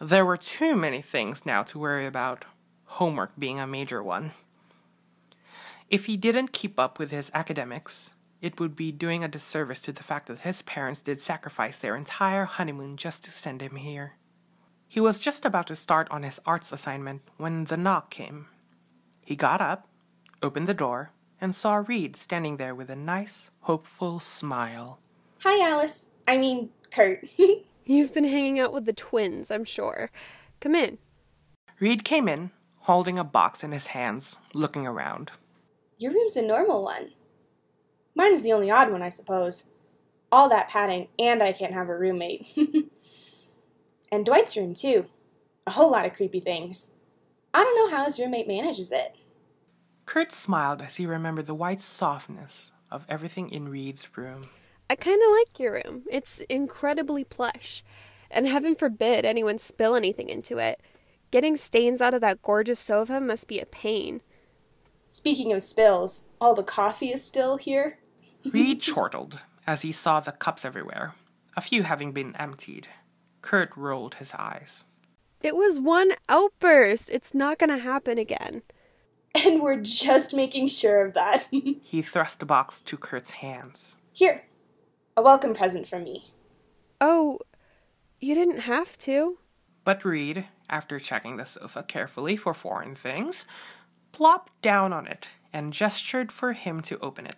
There 0.01 0.25
were 0.25 0.37
too 0.37 0.77
many 0.77 1.01
things 1.01 1.45
now 1.45 1.63
to 1.63 1.79
worry 1.79 2.05
about, 2.05 2.45
homework 2.85 3.31
being 3.37 3.59
a 3.59 3.67
major 3.67 4.01
one. 4.01 4.31
If 5.89 6.05
he 6.05 6.15
didn't 6.15 6.53
keep 6.53 6.79
up 6.79 6.97
with 6.97 7.11
his 7.11 7.29
academics, 7.33 8.11
it 8.41 8.61
would 8.61 8.77
be 8.77 8.93
doing 8.93 9.25
a 9.25 9.27
disservice 9.27 9.81
to 9.81 9.91
the 9.91 10.03
fact 10.03 10.27
that 10.27 10.41
his 10.41 10.61
parents 10.61 11.01
did 11.01 11.19
sacrifice 11.19 11.77
their 11.77 11.97
entire 11.97 12.45
honeymoon 12.45 12.95
just 12.95 13.25
to 13.25 13.31
send 13.31 13.61
him 13.61 13.75
here. 13.75 14.13
He 14.87 15.01
was 15.01 15.19
just 15.19 15.43
about 15.45 15.67
to 15.67 15.75
start 15.75 16.07
on 16.09 16.23
his 16.23 16.39
arts 16.45 16.71
assignment 16.71 17.21
when 17.35 17.65
the 17.65 17.77
knock 17.77 18.09
came. 18.09 18.47
He 19.25 19.35
got 19.35 19.59
up, 19.59 19.87
opened 20.41 20.67
the 20.67 20.73
door, 20.73 21.11
and 21.41 21.53
saw 21.53 21.83
Reed 21.85 22.15
standing 22.15 22.55
there 22.55 22.73
with 22.73 22.89
a 22.89 22.95
nice, 22.95 23.51
hopeful 23.61 24.21
smile. 24.21 24.99
Hi, 25.39 25.69
Alice. 25.69 26.07
I 26.25 26.37
mean, 26.37 26.69
Kurt. 26.89 27.27
You've 27.89 28.13
been 28.13 28.25
hanging 28.25 28.59
out 28.59 28.71
with 28.71 28.85
the 28.85 28.93
twins, 28.93 29.49
I'm 29.49 29.63
sure. 29.63 30.11
Come 30.59 30.75
in. 30.75 30.99
Reed 31.79 32.03
came 32.03 32.27
in, 32.27 32.51
holding 32.81 33.17
a 33.17 33.23
box 33.23 33.63
in 33.63 33.71
his 33.71 33.87
hands, 33.87 34.37
looking 34.53 34.85
around. 34.85 35.31
Your 35.97 36.11
room's 36.11 36.37
a 36.37 36.43
normal 36.43 36.83
one. 36.83 37.13
Mine 38.13 38.31
is 38.31 38.43
the 38.43 38.53
only 38.53 38.69
odd 38.69 38.91
one, 38.91 39.01
I 39.01 39.09
suppose. 39.09 39.65
All 40.31 40.47
that 40.49 40.69
padding, 40.69 41.07
and 41.17 41.41
I 41.41 41.51
can't 41.51 41.73
have 41.73 41.89
a 41.89 41.97
roommate. 41.97 42.55
and 44.11 44.23
Dwight's 44.23 44.55
room, 44.55 44.75
too. 44.75 45.07
A 45.65 45.71
whole 45.71 45.89
lot 45.89 46.05
of 46.05 46.13
creepy 46.13 46.41
things. 46.41 46.91
I 47.55 47.63
don't 47.63 47.75
know 47.75 47.97
how 47.97 48.05
his 48.05 48.19
roommate 48.19 48.47
manages 48.47 48.91
it. 48.91 49.17
Kurt 50.05 50.31
smiled 50.31 50.83
as 50.83 50.97
he 50.97 51.07
remembered 51.07 51.47
the 51.47 51.55
white 51.55 51.81
softness 51.81 52.71
of 52.91 53.03
everything 53.09 53.49
in 53.49 53.67
Reed's 53.67 54.15
room. 54.15 54.49
I 54.89 54.95
kind 54.95 55.21
of 55.21 55.31
like 55.31 55.59
your 55.59 55.73
room. 55.73 56.03
It's 56.11 56.41
incredibly 56.41 57.23
plush. 57.23 57.83
And 58.31 58.47
heaven 58.47 58.75
forbid 58.75 59.25
anyone 59.25 59.57
spill 59.57 59.95
anything 59.95 60.29
into 60.29 60.57
it. 60.57 60.81
Getting 61.31 61.55
stains 61.57 62.01
out 62.01 62.13
of 62.13 62.21
that 62.21 62.41
gorgeous 62.41 62.79
sofa 62.79 63.21
must 63.21 63.47
be 63.47 63.59
a 63.59 63.65
pain. 63.65 64.21
Speaking 65.07 65.53
of 65.53 65.61
spills, 65.61 66.25
all 66.41 66.53
the 66.55 66.63
coffee 66.63 67.11
is 67.11 67.23
still 67.23 67.57
here. 67.57 67.99
Reed 68.51 68.81
chortled 68.81 69.39
as 69.67 69.83
he 69.83 69.91
saw 69.91 70.19
the 70.19 70.31
cups 70.31 70.65
everywhere, 70.65 71.13
a 71.55 71.61
few 71.61 71.83
having 71.83 72.11
been 72.11 72.35
emptied. 72.37 72.87
Kurt 73.41 73.75
rolled 73.75 74.15
his 74.15 74.33
eyes. 74.33 74.85
It 75.41 75.55
was 75.55 75.79
one 75.79 76.11
outburst. 76.27 77.09
It's 77.11 77.33
not 77.33 77.59
going 77.59 77.69
to 77.69 77.77
happen 77.77 78.17
again. 78.17 78.63
And 79.45 79.61
we're 79.61 79.79
just 79.81 80.33
making 80.33 80.67
sure 80.67 81.05
of 81.05 81.13
that. 81.13 81.47
He 81.51 82.01
thrust 82.01 82.39
the 82.39 82.45
box 82.45 82.81
to 82.81 82.97
Kurt's 82.97 83.31
hands. 83.31 83.95
Here, 84.11 84.43
a 85.19 85.21
welcome 85.21 85.53
present 85.53 85.85
from 85.85 86.05
me. 86.05 86.31
Oh, 87.01 87.39
you 88.21 88.33
didn't 88.33 88.61
have 88.61 88.97
to. 88.99 89.37
But 89.83 90.05
Reed, 90.05 90.45
after 90.69 90.97
checking 90.97 91.35
the 91.35 91.43
sofa 91.43 91.83
carefully 91.83 92.37
for 92.37 92.53
foreign 92.53 92.95
things, 92.95 93.45
plopped 94.13 94.61
down 94.61 94.93
on 94.93 95.07
it 95.07 95.27
and 95.51 95.73
gestured 95.73 96.31
for 96.31 96.53
him 96.53 96.79
to 96.83 96.97
open 96.99 97.25
it. 97.25 97.35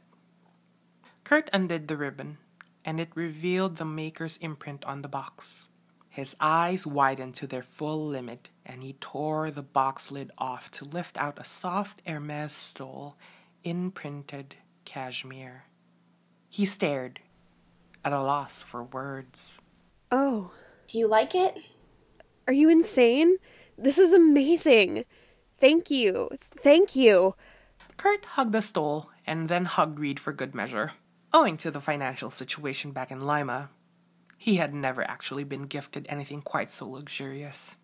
Kurt 1.24 1.50
undid 1.52 1.88
the 1.88 1.98
ribbon, 1.98 2.38
and 2.86 3.00
it 3.00 3.10
revealed 3.16 3.78
the 3.78 3.86
maker's 3.86 4.38
imprint 4.38 4.86
on 4.86 5.02
the 5.02 5.08
box. 5.08 5.66
His 6.08 6.36
eyes 6.40 6.86
widened 6.86 7.34
to 7.36 7.48
their 7.48 7.64
full 7.64 8.06
limit, 8.06 8.50
and 8.64 8.84
he 8.84 8.94
tore 8.94 9.50
the 9.50 9.64
box 9.64 10.12
lid 10.12 10.30
off 10.38 10.70
to 10.72 10.86
lift 10.86 11.18
out 11.18 11.40
a 11.40 11.44
soft 11.44 12.04
Hermes 12.06 12.54
stole 12.54 13.16
in 13.64 13.90
printed 13.90 14.58
cashmere. 14.86 15.64
He 16.48 16.68
stared, 16.68 17.22
at 18.04 18.14
a 18.14 18.22
loss 18.22 18.62
for 18.62 18.84
words. 18.84 19.58
Oh, 20.12 20.52
Do 20.88 21.00
you 21.00 21.08
like 21.08 21.36
it? 21.36 21.58
are 22.48 22.54
you 22.54 22.70
insane? 22.70 23.38
This 23.78 23.98
is 23.98 24.14
amazing. 24.14 25.06
Thank 25.60 25.90
you. 25.90 26.30
Thank 26.58 26.96
you. 26.96 27.36
Kurt 27.98 28.26
hugged 28.26 28.52
the 28.54 28.62
stole 28.62 29.10
and 29.26 29.48
then 29.48 29.66
hugged 29.66 30.00
Reed 30.00 30.20
for 30.20 30.34
good 30.34 30.54
measure. 30.56 30.92
Owing 31.34 31.56
to 31.58 31.72
the 31.72 31.80
financial 31.80 32.30
situation 32.30 32.92
back 32.92 33.12
in 33.12 33.20
Lima, 33.22 33.70
he 34.38 34.56
had 34.58 34.74
never 34.74 35.04
actually 35.04 35.44
been 35.44 35.64
gifted 35.68 36.06
anything 36.10 36.42
quite 36.42 36.70
so 36.72 36.90
luxurious. 36.90 37.78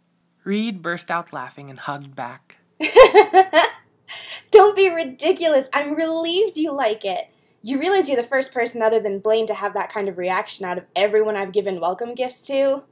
Reed 0.44 0.82
burst 0.82 1.10
out 1.12 1.32
laughing 1.32 1.70
and 1.70 1.80
hugged 1.80 2.16
back. 2.16 2.58
Don't 4.52 4.76
be 4.76 4.90
ridiculous. 4.90 5.70
I'm 5.74 5.94
relieved 5.96 6.58
you 6.58 6.72
like 6.74 7.06
it. 7.06 7.30
You 7.62 7.80
realize 7.80 8.08
you're 8.08 8.18
the 8.18 8.24
first 8.24 8.54
person 8.54 8.82
other 8.82 9.00
than 9.00 9.20
Blaine 9.20 9.48
to 9.48 9.54
have 9.54 9.74
that 9.74 9.92
kind 9.92 10.08
of 10.08 10.18
reaction 10.18 10.66
out 10.66 10.78
of 10.78 10.86
everyone 10.96 11.36
I've 11.36 11.52
given 11.52 11.80
welcome 11.80 12.14
gifts 12.14 12.46
to? 12.48 12.84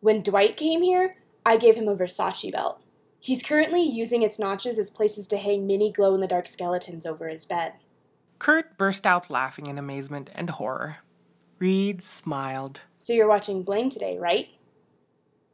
When 0.00 0.22
Dwight 0.22 0.56
came 0.56 0.82
here, 0.82 1.16
I 1.46 1.56
gave 1.56 1.76
him 1.76 1.88
a 1.88 1.96
Versace 1.96 2.52
belt. 2.52 2.80
He's 3.20 3.42
currently 3.42 3.82
using 3.82 4.22
its 4.22 4.38
notches 4.38 4.78
as 4.78 4.90
places 4.90 5.26
to 5.28 5.38
hang 5.38 5.66
mini 5.66 5.90
glow 5.90 6.14
in 6.14 6.20
the 6.20 6.26
dark 6.26 6.46
skeletons 6.46 7.06
over 7.06 7.26
his 7.26 7.46
bed. 7.46 7.72
Kurt 8.38 8.76
burst 8.76 9.06
out 9.06 9.30
laughing 9.30 9.66
in 9.66 9.78
amazement 9.78 10.28
and 10.34 10.50
horror. 10.50 10.98
Reed 11.58 12.02
smiled. 12.02 12.82
So 12.98 13.14
you're 13.14 13.28
watching 13.28 13.62
Blaine 13.62 13.88
today, 13.88 14.18
right? 14.18 14.48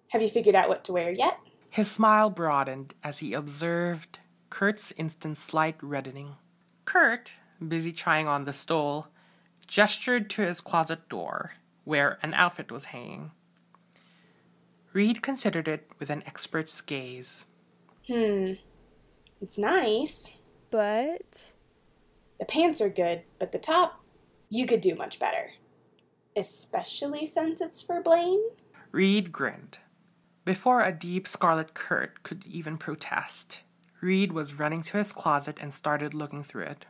Have 0.09 0.23
you 0.23 0.29
figured 0.29 0.57
out 0.57 0.69
what 0.69 0.83
to 0.85 0.93
wear 0.93 1.13
yet? 1.13 1.39
His 1.69 1.89
smile 1.89 2.31
broadened 2.31 2.95
as 3.05 3.19
he 3.19 3.33
observed 3.33 4.19
Kurt's 4.49 4.93
instant 4.97 5.37
slight 5.37 5.77
reddening. 5.81 6.35
Kurt, 6.85 7.31
busy 7.67 7.93
trying 7.93 8.27
on 8.29 8.45
the 8.45 8.53
stole, 8.53 9.09
gestured 9.67 10.29
to 10.31 10.43
his 10.43 10.61
closet 10.61 11.09
door, 11.09 11.53
where 11.85 12.19
an 12.23 12.35
outfit 12.35 12.71
was 12.71 12.87
hanging. 12.87 13.33
Reed 14.93 15.23
considered 15.23 15.69
it 15.69 15.89
with 15.99 16.11
an 16.11 16.23
expert's 16.27 16.81
gaze. 16.81 17.45
Hmm. 18.07 18.53
It's 19.41 19.59
nice. 19.59 20.39
But 20.71 21.53
The 22.39 22.45
pants 22.47 22.81
are 22.81 22.89
good, 22.89 23.23
but 23.39 23.53
the 23.53 23.59
top, 23.59 24.03
you 24.49 24.67
could 24.67 24.81
do 24.81 24.95
much 24.95 25.19
better. 25.19 25.51
Especially 26.37 27.27
since 27.27 27.61
it's 27.61 27.83
for 27.83 28.01
Blaine? 28.03 28.41
Reed 28.93 29.31
grinned. 29.33 29.79
Before 30.45 30.81
a 30.83 30.93
deep 30.93 31.29
scarlet 31.29 31.75
Kurt 31.75 32.23
could 32.23 32.45
even 32.47 32.79
protest, 32.79 33.61
Reed 34.01 34.33
was 34.33 34.59
running 34.59 34.83
to 34.85 34.97
his 34.99 35.13
closet 35.13 35.59
and 35.61 35.73
started 35.75 36.15
looking 36.15 36.43
through 36.43 36.65
it. 36.65 36.87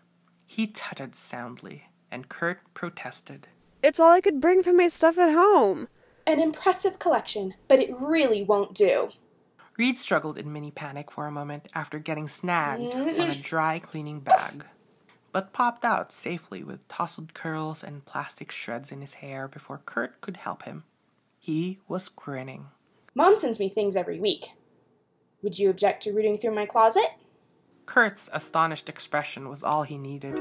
He 0.52 0.66
tutted 0.66 1.14
soundly, 1.14 1.84
and 2.10 2.28
Kurt 2.28 2.58
protested. 2.74 3.46
it's 3.84 4.00
all 4.00 4.10
I 4.10 4.20
could 4.20 4.40
bring 4.40 4.64
from 4.64 4.78
my 4.78 4.88
stuff 4.88 5.16
at 5.16 5.32
home. 5.32 5.86
An 6.26 6.40
impressive 6.40 6.98
collection, 6.98 7.54
but 7.68 7.78
it 7.78 7.96
really 8.00 8.42
won't 8.42 8.74
do. 8.74 9.10
Reed 9.78 9.96
struggled 9.96 10.36
in 10.36 10.52
mini 10.52 10.72
panic 10.72 11.12
for 11.12 11.28
a 11.28 11.30
moment 11.30 11.68
after 11.72 12.00
getting 12.00 12.26
snagged 12.26 12.92
on 12.92 13.08
a 13.08 13.12
mm-hmm. 13.12 13.40
dry 13.42 13.78
cleaning 13.78 14.18
bag. 14.18 14.64
but 15.30 15.52
popped 15.52 15.84
out 15.84 16.10
safely 16.10 16.64
with 16.64 16.86
tousled 16.88 17.32
curls 17.32 17.84
and 17.84 18.04
plastic 18.04 18.50
shreds 18.50 18.90
in 18.90 19.00
his 19.02 19.14
hair 19.14 19.46
before 19.46 19.80
Kurt 19.86 20.20
could 20.20 20.38
help 20.38 20.64
him. 20.64 20.82
He 21.38 21.78
was 21.86 22.08
grinning. 22.08 22.66
Mom 23.14 23.36
sends 23.36 23.60
me 23.60 23.68
things 23.68 23.94
every 23.94 24.18
week. 24.18 24.48
Would 25.42 25.60
you 25.60 25.70
object 25.70 26.02
to 26.02 26.12
rooting 26.12 26.38
through 26.38 26.56
my 26.56 26.66
closet? 26.66 27.06
Kurt's 27.90 28.30
astonished 28.32 28.88
expression 28.88 29.48
was 29.48 29.64
all 29.64 29.82
he 29.82 29.98
needed. 29.98 30.38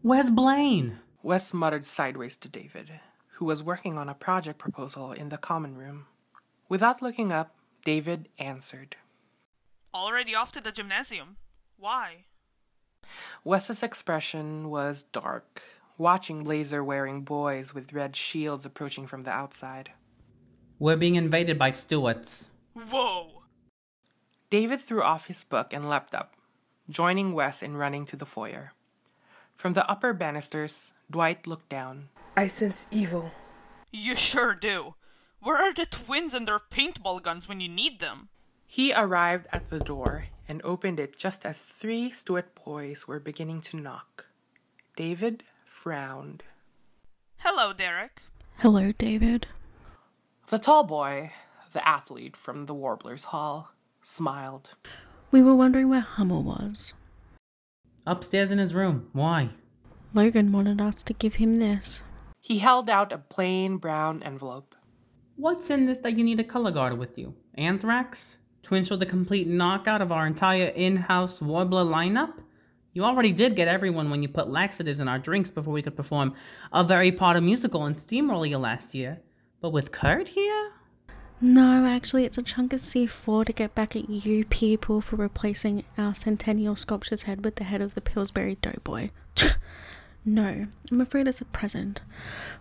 Where's 0.00 0.30
Blaine? 0.30 1.00
Wes 1.22 1.52
muttered 1.52 1.84
sideways 1.84 2.38
to 2.38 2.48
David, 2.48 3.00
who 3.32 3.44
was 3.44 3.62
working 3.62 3.98
on 3.98 4.08
a 4.08 4.14
project 4.14 4.58
proposal 4.58 5.12
in 5.12 5.28
the 5.28 5.36
common 5.36 5.76
room. 5.76 6.06
Without 6.70 7.02
looking 7.02 7.30
up, 7.30 7.54
David 7.84 8.30
answered. 8.38 8.96
Already 9.94 10.34
off 10.34 10.52
to 10.52 10.62
the 10.62 10.72
gymnasium. 10.72 11.36
Why? 11.76 12.24
Wes's 13.44 13.82
expression 13.82 14.70
was 14.70 15.02
dark, 15.12 15.60
watching 15.98 16.44
blazer 16.44 16.82
wearing 16.82 17.24
boys 17.24 17.74
with 17.74 17.92
red 17.92 18.16
shields 18.16 18.64
approaching 18.64 19.06
from 19.06 19.24
the 19.24 19.30
outside. 19.30 19.90
We're 20.82 20.96
being 20.96 21.14
invaded 21.14 21.60
by 21.60 21.70
Stuarts. 21.70 22.46
Whoa! 22.74 23.44
David 24.50 24.80
threw 24.80 25.00
off 25.00 25.28
his 25.28 25.44
book 25.44 25.72
and 25.72 25.88
leapt 25.88 26.12
up, 26.12 26.34
joining 26.90 27.34
Wes 27.34 27.62
in 27.62 27.76
running 27.76 28.04
to 28.06 28.16
the 28.16 28.26
foyer. 28.26 28.72
From 29.54 29.74
the 29.74 29.88
upper 29.88 30.12
banisters, 30.12 30.92
Dwight 31.08 31.46
looked 31.46 31.68
down. 31.68 32.08
I 32.36 32.48
sense 32.48 32.86
evil. 32.90 33.30
You 33.92 34.16
sure 34.16 34.54
do. 34.54 34.96
Where 35.38 35.56
are 35.56 35.72
the 35.72 35.86
twins 35.86 36.34
and 36.34 36.48
their 36.48 36.58
paintball 36.58 37.22
guns 37.22 37.48
when 37.48 37.60
you 37.60 37.68
need 37.68 38.00
them? 38.00 38.28
He 38.66 38.92
arrived 38.92 39.46
at 39.52 39.70
the 39.70 39.78
door 39.78 40.24
and 40.48 40.60
opened 40.64 40.98
it 40.98 41.16
just 41.16 41.46
as 41.46 41.58
three 41.58 42.10
Stuart 42.10 42.56
boys 42.64 43.06
were 43.06 43.20
beginning 43.20 43.60
to 43.70 43.76
knock. 43.76 44.26
David 44.96 45.44
frowned. 45.64 46.42
Hello, 47.36 47.72
Derek. 47.72 48.20
Hello, 48.56 48.90
David. 48.90 49.46
The 50.52 50.58
tall 50.58 50.84
boy, 50.84 51.30
the 51.72 51.88
athlete 51.88 52.36
from 52.36 52.66
the 52.66 52.74
Warblers 52.74 53.24
Hall, 53.24 53.72
smiled. 54.02 54.74
We 55.30 55.40
were 55.40 55.54
wondering 55.54 55.88
where 55.88 56.00
Hummel 56.00 56.42
was. 56.42 56.92
Upstairs 58.06 58.50
in 58.50 58.58
his 58.58 58.74
room. 58.74 59.08
Why? 59.14 59.52
Logan 60.12 60.52
wanted 60.52 60.78
us 60.78 61.02
to 61.04 61.14
give 61.14 61.36
him 61.36 61.56
this. 61.56 62.02
He 62.38 62.58
held 62.58 62.90
out 62.90 63.14
a 63.14 63.16
plain 63.16 63.78
brown 63.78 64.22
envelope. 64.22 64.74
What's 65.36 65.70
in 65.70 65.86
this 65.86 65.96
that 66.00 66.18
you 66.18 66.22
need 66.22 66.38
a 66.38 66.44
color 66.44 66.70
guard 66.70 66.98
with 66.98 67.16
you? 67.16 67.34
Anthrax? 67.54 68.36
To 68.64 68.74
ensure 68.74 68.98
the 68.98 69.06
complete 69.06 69.48
knockout 69.48 70.02
of 70.02 70.12
our 70.12 70.26
entire 70.26 70.66
in 70.66 70.96
house 70.96 71.40
Warbler 71.40 71.86
lineup? 71.86 72.34
You 72.92 73.04
already 73.04 73.32
did 73.32 73.56
get 73.56 73.68
everyone 73.68 74.10
when 74.10 74.22
you 74.22 74.28
put 74.28 74.50
laxatives 74.50 75.00
in 75.00 75.08
our 75.08 75.18
drinks 75.18 75.50
before 75.50 75.72
we 75.72 75.80
could 75.80 75.96
perform 75.96 76.34
a 76.74 76.84
very 76.84 77.10
Potter 77.10 77.40
musical 77.40 77.86
and 77.86 77.96
steamroll 77.96 78.46
you 78.46 78.58
last 78.58 78.94
year. 78.94 79.22
But 79.62 79.70
with 79.70 79.92
Kurt 79.92 80.28
here? 80.28 80.72
No, 81.40 81.86
actually, 81.86 82.24
it's 82.24 82.36
a 82.36 82.42
chunk 82.42 82.72
of 82.72 82.80
C4 82.80 83.46
to 83.46 83.52
get 83.52 83.76
back 83.76 83.94
at 83.94 84.10
you 84.10 84.44
people 84.44 85.00
for 85.00 85.14
replacing 85.14 85.84
our 85.96 86.14
centennial 86.14 86.74
sculpture's 86.74 87.22
head 87.22 87.44
with 87.44 87.56
the 87.56 87.64
head 87.64 87.80
of 87.80 87.94
the 87.94 88.00
Pillsbury 88.00 88.56
Doughboy. 88.60 89.10
no, 90.24 90.66
I'm 90.90 91.00
afraid 91.00 91.28
it's 91.28 91.40
a 91.40 91.44
present. 91.44 92.00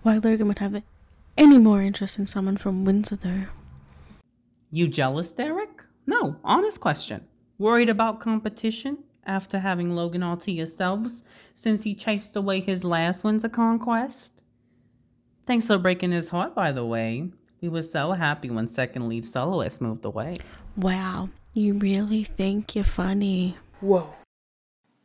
Why 0.03 0.13
Logan 0.19 0.47
would 0.47 0.59
have 0.59 0.83
any 1.37 1.57
more 1.57 1.81
interest 1.81 2.19
in 2.19 2.27
someone 2.27 2.57
from 2.57 2.85
Windsor, 2.85 3.15
though. 3.15 3.45
You 4.69 4.87
jealous, 4.87 5.31
Derek? 5.31 5.85
No, 6.05 6.35
honest 6.43 6.79
question. 6.79 7.25
Worried 7.57 7.89
about 7.89 8.19
competition 8.19 8.99
after 9.25 9.59
having 9.59 9.95
Logan 9.95 10.21
all 10.21 10.37
to 10.37 10.51
yourselves 10.51 11.23
since 11.55 11.83
he 11.83 11.95
chased 11.95 12.35
away 12.35 12.59
his 12.59 12.83
last 12.83 13.23
Windsor 13.23 13.49
conquest? 13.49 14.33
Thanks 15.45 15.65
for 15.65 15.77
breaking 15.77 16.11
his 16.11 16.29
heart, 16.29 16.53
by 16.55 16.71
the 16.71 16.85
way. 16.85 17.29
We 17.61 17.69
were 17.69 17.83
so 17.83 18.13
happy 18.13 18.49
when 18.49 18.67
second 18.67 19.09
lead 19.09 19.25
soloist 19.25 19.81
moved 19.81 20.05
away. 20.05 20.39
Wow, 20.75 21.29
you 21.53 21.73
really 21.73 22.23
think 22.23 22.75
you're 22.75 22.83
funny. 22.83 23.57
Whoa. 23.81 24.13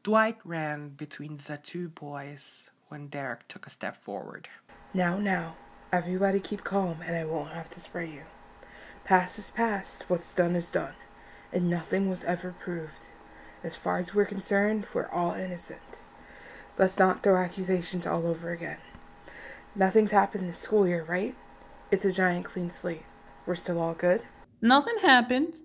Dwight 0.03 0.39
ran 0.45 0.91
between 0.91 1.41
the 1.47 1.57
two 1.57 1.89
boys 1.89 2.71
when 2.89 3.09
Derek 3.09 3.49
took 3.49 3.67
a 3.67 3.71
step 3.71 3.97
forward. 3.97 4.49
Now, 4.95 5.19
now, 5.19 5.57
everybody 5.93 6.39
keep 6.39 6.63
calm 6.65 6.99
and 7.05 7.17
I 7.17 7.25
won't 7.25 7.51
have 7.51 7.69
to 7.71 7.81
spray 7.81 8.09
you. 8.11 8.23
Past 9.05 9.39
is 9.39 9.51
past, 9.51 10.05
what's 10.09 10.33
done 10.35 10.55
is 10.55 10.71
done, 10.71 10.95
and 11.53 11.69
nothing 11.69 12.09
was 12.09 12.25
ever 12.25 12.55
proved. 12.59 13.09
As 13.65 13.77
far 13.77 13.99
as 13.99 14.15
we're 14.15 14.25
concerned, 14.25 14.87
we're 14.95 15.09
all 15.09 15.33
innocent. 15.33 16.01
Let's 16.79 16.99
not 16.99 17.23
throw 17.23 17.37
accusations 17.37 18.07
all 18.07 18.27
over 18.27 18.51
again. 18.51 18.79
Nothing's 19.77 20.11
happened 20.11 20.49
this 20.49 20.59
school 20.59 20.89
year, 20.89 21.05
right? 21.05 21.35
It's 21.91 22.07
a 22.07 22.11
giant 22.11 22.47
clean 22.47 22.71
slate. 22.71 23.05
We're 23.45 23.57
still 23.57 23.79
all 23.79 23.93
good? 23.93 24.23
Nothing 24.63 24.97
happened. 25.03 25.61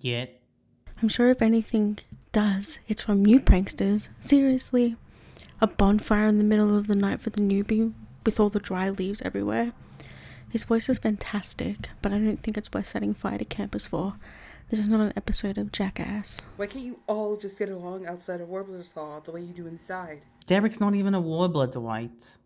Yet. 0.00 0.40
I'm 1.02 1.08
sure 1.08 1.30
if 1.30 1.42
anything 1.42 1.98
does, 2.30 2.78
it's 2.86 3.02
from 3.02 3.26
you 3.26 3.40
pranksters. 3.40 4.10
Seriously. 4.20 4.94
A 5.60 5.66
bonfire 5.66 6.28
in 6.28 6.38
the 6.38 6.44
middle 6.44 6.76
of 6.76 6.86
the 6.86 6.94
night 6.94 7.20
for 7.20 7.30
the 7.30 7.40
newbie 7.40 7.92
with 8.24 8.38
all 8.38 8.48
the 8.48 8.60
dry 8.60 8.88
leaves 8.90 9.20
everywhere. 9.22 9.72
His 10.48 10.62
voice 10.62 10.88
is 10.88 11.00
fantastic, 11.00 11.88
but 12.00 12.12
I 12.12 12.18
don't 12.18 12.42
think 12.42 12.56
it's 12.56 12.72
worth 12.72 12.86
setting 12.86 13.12
fire 13.12 13.38
to 13.38 13.44
campus 13.44 13.86
for. 13.86 14.14
This 14.70 14.78
is 14.78 14.88
not 14.88 15.00
an 15.00 15.12
episode 15.16 15.58
of 15.58 15.72
Jackass. 15.72 16.40
Why 16.56 16.68
can't 16.68 16.84
you 16.84 17.00
all 17.08 17.36
just 17.36 17.58
get 17.58 17.70
along 17.70 18.06
outside 18.06 18.40
of 18.40 18.48
Warbler's 18.48 18.92
Hall 18.92 19.20
the 19.20 19.32
way 19.32 19.40
you 19.40 19.52
do 19.52 19.66
inside? 19.66 20.22
Derek's 20.46 20.78
not 20.78 20.94
even 20.94 21.12
a 21.12 21.20
warbler, 21.20 21.66
Dwight. 21.66 22.36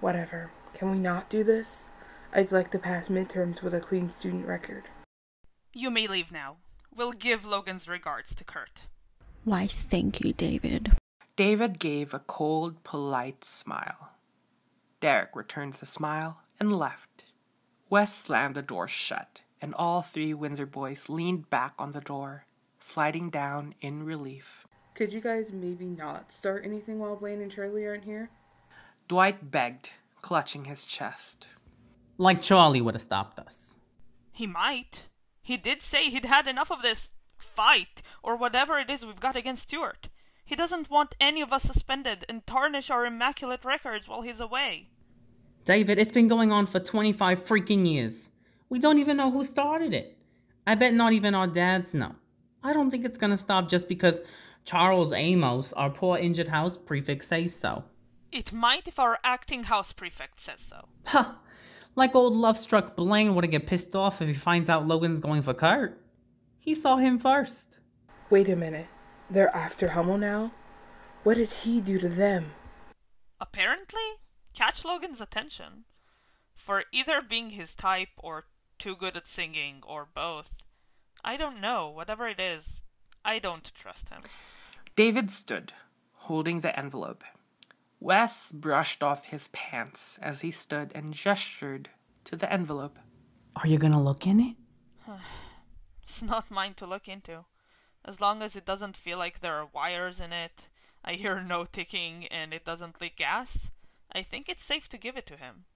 Whatever. 0.00 0.50
Can 0.74 0.90
we 0.90 0.98
not 0.98 1.28
do 1.28 1.42
this? 1.42 1.88
I'd 2.32 2.52
like 2.52 2.70
to 2.72 2.78
pass 2.78 3.08
midterms 3.08 3.62
with 3.62 3.74
a 3.74 3.80
clean 3.80 4.10
student 4.10 4.46
record. 4.46 4.84
You 5.72 5.90
may 5.90 6.06
leave 6.06 6.30
now. 6.30 6.56
We'll 6.94 7.12
give 7.12 7.44
Logan's 7.44 7.88
regards 7.88 8.34
to 8.34 8.44
Kurt. 8.44 8.82
Why, 9.44 9.66
thank 9.66 10.20
you, 10.20 10.32
David. 10.32 10.92
David 11.36 11.78
gave 11.78 12.12
a 12.12 12.18
cold, 12.18 12.82
polite 12.84 13.44
smile. 13.44 14.10
Derek 15.00 15.30
returned 15.34 15.74
the 15.74 15.86
smile 15.86 16.40
and 16.58 16.76
left. 16.76 17.24
Wes 17.88 18.14
slammed 18.14 18.56
the 18.56 18.62
door 18.62 18.88
shut, 18.88 19.40
and 19.62 19.74
all 19.74 20.02
three 20.02 20.34
Windsor 20.34 20.66
boys 20.66 21.08
leaned 21.08 21.48
back 21.48 21.74
on 21.78 21.92
the 21.92 22.00
door, 22.00 22.44
sliding 22.80 23.30
down 23.30 23.74
in 23.80 24.02
relief. 24.02 24.66
Could 24.94 25.12
you 25.12 25.20
guys 25.20 25.52
maybe 25.52 25.86
not 25.86 26.32
start 26.32 26.64
anything 26.64 26.98
while 26.98 27.16
Blaine 27.16 27.40
and 27.40 27.50
Charlie 27.50 27.86
aren't 27.86 28.04
here? 28.04 28.30
Dwight 29.08 29.50
begged, 29.50 29.88
clutching 30.20 30.66
his 30.66 30.84
chest. 30.84 31.46
Like 32.18 32.42
Charlie 32.42 32.82
would 32.82 32.94
have 32.94 33.02
stopped 33.02 33.38
us. 33.38 33.74
He 34.30 34.46
might. 34.46 35.04
He 35.40 35.56
did 35.56 35.80
say 35.80 36.10
he'd 36.10 36.26
had 36.26 36.46
enough 36.46 36.70
of 36.70 36.82
this 36.82 37.12
fight, 37.38 38.02
or 38.22 38.36
whatever 38.36 38.78
it 38.78 38.90
is 38.90 39.06
we've 39.06 39.18
got 39.18 39.34
against 39.34 39.62
Stuart. 39.62 40.10
He 40.44 40.54
doesn't 40.54 40.90
want 40.90 41.16
any 41.18 41.40
of 41.40 41.54
us 41.54 41.62
suspended 41.62 42.26
and 42.28 42.46
tarnish 42.46 42.90
our 42.90 43.06
immaculate 43.06 43.64
records 43.64 44.08
while 44.08 44.20
he's 44.20 44.40
away. 44.40 44.90
David, 45.64 45.98
it's 45.98 46.12
been 46.12 46.28
going 46.28 46.52
on 46.52 46.66
for 46.66 46.78
25 46.78 47.46
freaking 47.46 47.86
years. 47.90 48.28
We 48.68 48.78
don't 48.78 48.98
even 48.98 49.16
know 49.16 49.30
who 49.30 49.42
started 49.42 49.94
it. 49.94 50.18
I 50.66 50.74
bet 50.74 50.92
not 50.92 51.14
even 51.14 51.34
our 51.34 51.46
dads 51.46 51.94
know. 51.94 52.16
I 52.62 52.74
don't 52.74 52.90
think 52.90 53.06
it's 53.06 53.18
gonna 53.18 53.38
stop 53.38 53.70
just 53.70 53.88
because 53.88 54.20
Charles 54.66 55.14
Amos, 55.14 55.72
our 55.72 55.88
poor 55.88 56.18
injured 56.18 56.48
house 56.48 56.76
prefect, 56.76 57.24
says 57.24 57.54
so. 57.54 57.84
It 58.30 58.52
might 58.52 58.86
if 58.86 58.98
our 58.98 59.18
acting 59.24 59.64
house 59.64 59.92
prefect 59.92 60.40
says 60.40 60.60
so. 60.60 60.88
Huh. 61.06 61.32
Like 61.96 62.14
old 62.14 62.34
love-struck 62.34 62.94
Blaine 62.94 63.34
wouldn't 63.34 63.50
get 63.52 63.66
pissed 63.66 63.96
off 63.96 64.20
if 64.22 64.28
he 64.28 64.34
finds 64.34 64.68
out 64.68 64.86
Logan's 64.86 65.20
going 65.20 65.42
for 65.42 65.54
Kurt. 65.54 66.00
He 66.58 66.74
saw 66.74 66.96
him 66.96 67.18
first. 67.18 67.78
Wait 68.30 68.48
a 68.48 68.56
minute. 68.56 68.86
They're 69.30 69.54
after 69.54 69.88
Hummel 69.88 70.18
now? 70.18 70.52
What 71.24 71.36
did 71.36 71.50
he 71.50 71.80
do 71.80 71.98
to 71.98 72.08
them? 72.08 72.52
Apparently, 73.40 74.20
catch 74.54 74.84
Logan's 74.84 75.20
attention. 75.20 75.84
For 76.54 76.84
either 76.92 77.22
being 77.22 77.50
his 77.50 77.74
type 77.74 78.10
or 78.18 78.44
too 78.78 78.94
good 78.94 79.16
at 79.16 79.26
singing 79.26 79.82
or 79.86 80.06
both. 80.12 80.58
I 81.24 81.36
don't 81.36 81.60
know. 81.60 81.88
Whatever 81.88 82.28
it 82.28 82.38
is, 82.38 82.82
I 83.24 83.38
don't 83.38 83.72
trust 83.74 84.10
him. 84.10 84.22
David 84.94 85.30
stood, 85.30 85.72
holding 86.14 86.60
the 86.60 86.78
envelope. 86.78 87.24
Wes 88.00 88.52
brushed 88.52 89.02
off 89.02 89.26
his 89.26 89.48
pants 89.48 90.18
as 90.22 90.42
he 90.42 90.50
stood 90.50 90.92
and 90.94 91.14
gestured 91.14 91.90
to 92.24 92.36
the 92.36 92.50
envelope. 92.52 92.98
Are 93.56 93.66
you 93.66 93.78
gonna 93.78 94.02
look 94.02 94.26
in 94.26 94.40
it? 94.40 94.56
It's 96.02 96.22
not 96.22 96.50
mine 96.50 96.72
to 96.74 96.86
look 96.86 97.06
into. 97.06 97.44
As 98.02 98.18
long 98.18 98.42
as 98.42 98.56
it 98.56 98.64
doesn't 98.64 98.96
feel 98.96 99.18
like 99.18 99.40
there 99.40 99.56
are 99.56 99.68
wires 99.74 100.20
in 100.20 100.32
it, 100.32 100.68
I 101.04 101.12
hear 101.12 101.42
no 101.42 101.66
ticking, 101.66 102.26
and 102.28 102.54
it 102.54 102.64
doesn't 102.64 102.98
leak 103.00 103.16
gas, 103.16 103.70
I 104.10 104.22
think 104.22 104.48
it's 104.48 104.64
safe 104.64 104.88
to 104.88 104.96
give 104.96 105.18
it 105.18 105.26
to 105.26 105.36
him. 105.36 105.66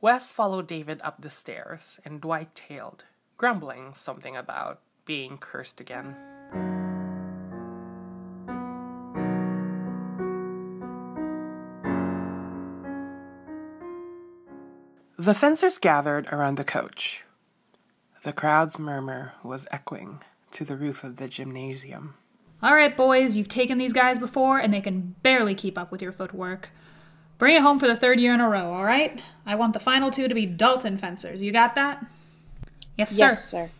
Wes 0.00 0.32
followed 0.32 0.66
David 0.66 1.00
up 1.02 1.22
the 1.22 1.30
stairs, 1.30 2.00
and 2.04 2.20
Dwight 2.20 2.54
tailed, 2.56 3.04
grumbling 3.36 3.94
something 3.94 4.36
about 4.36 4.80
being 5.04 5.38
cursed 5.38 5.80
again. 5.80 6.16
The 15.20 15.34
fencers 15.34 15.78
gathered 15.78 16.28
around 16.32 16.58
the 16.58 16.64
coach. 16.64 17.24
The 18.22 18.32
crowd's 18.32 18.78
murmur 18.78 19.32
was 19.42 19.66
echoing 19.72 20.22
to 20.52 20.64
the 20.64 20.76
roof 20.76 21.02
of 21.02 21.16
the 21.16 21.26
gymnasium. 21.26 22.14
All 22.62 22.72
right, 22.72 22.96
boys, 22.96 23.36
you've 23.36 23.48
taken 23.48 23.78
these 23.78 23.92
guys 23.92 24.20
before, 24.20 24.60
and 24.60 24.72
they 24.72 24.80
can 24.80 25.16
barely 25.24 25.56
keep 25.56 25.76
up 25.76 25.90
with 25.90 26.00
your 26.00 26.12
footwork. 26.12 26.70
Bring 27.36 27.56
it 27.56 27.62
home 27.62 27.80
for 27.80 27.88
the 27.88 27.96
third 27.96 28.20
year 28.20 28.32
in 28.32 28.40
a 28.40 28.48
row, 28.48 28.72
all 28.72 28.84
right? 28.84 29.20
I 29.44 29.56
want 29.56 29.72
the 29.72 29.80
final 29.80 30.12
two 30.12 30.28
to 30.28 30.34
be 30.36 30.46
Dalton 30.46 30.98
fencers. 30.98 31.42
You 31.42 31.50
got 31.50 31.74
that? 31.74 32.06
Yes, 32.96 33.10
sir. 33.10 33.26
Yes, 33.26 33.44
sir. 33.44 33.70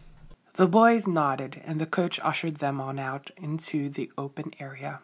The 0.55 0.67
boys 0.67 1.07
nodded, 1.07 1.63
and 1.65 1.81
the 1.81 1.87
coach 1.87 2.19
ushered 2.25 2.57
them 2.57 2.81
on 2.81 2.99
out 2.99 3.31
into 3.37 3.89
the 3.89 4.11
open 4.19 4.55
area. 4.59 5.03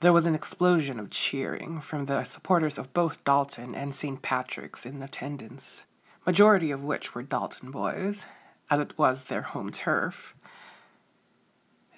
There 0.00 0.12
was 0.12 0.26
an 0.26 0.34
explosion 0.34 1.00
of 1.00 1.08
cheering 1.08 1.80
from 1.80 2.04
the 2.04 2.22
supporters 2.24 2.76
of 2.76 2.92
both 2.92 3.24
Dalton 3.24 3.74
and 3.74 3.94
St. 3.94 4.20
Patrick's 4.20 4.84
in 4.84 5.00
attendance, 5.02 5.86
majority 6.26 6.70
of 6.70 6.84
which 6.84 7.14
were 7.14 7.22
Dalton 7.22 7.70
boys, 7.70 8.26
as 8.68 8.78
it 8.78 8.98
was 8.98 9.24
their 9.24 9.40
home 9.40 9.70
turf. 9.70 10.34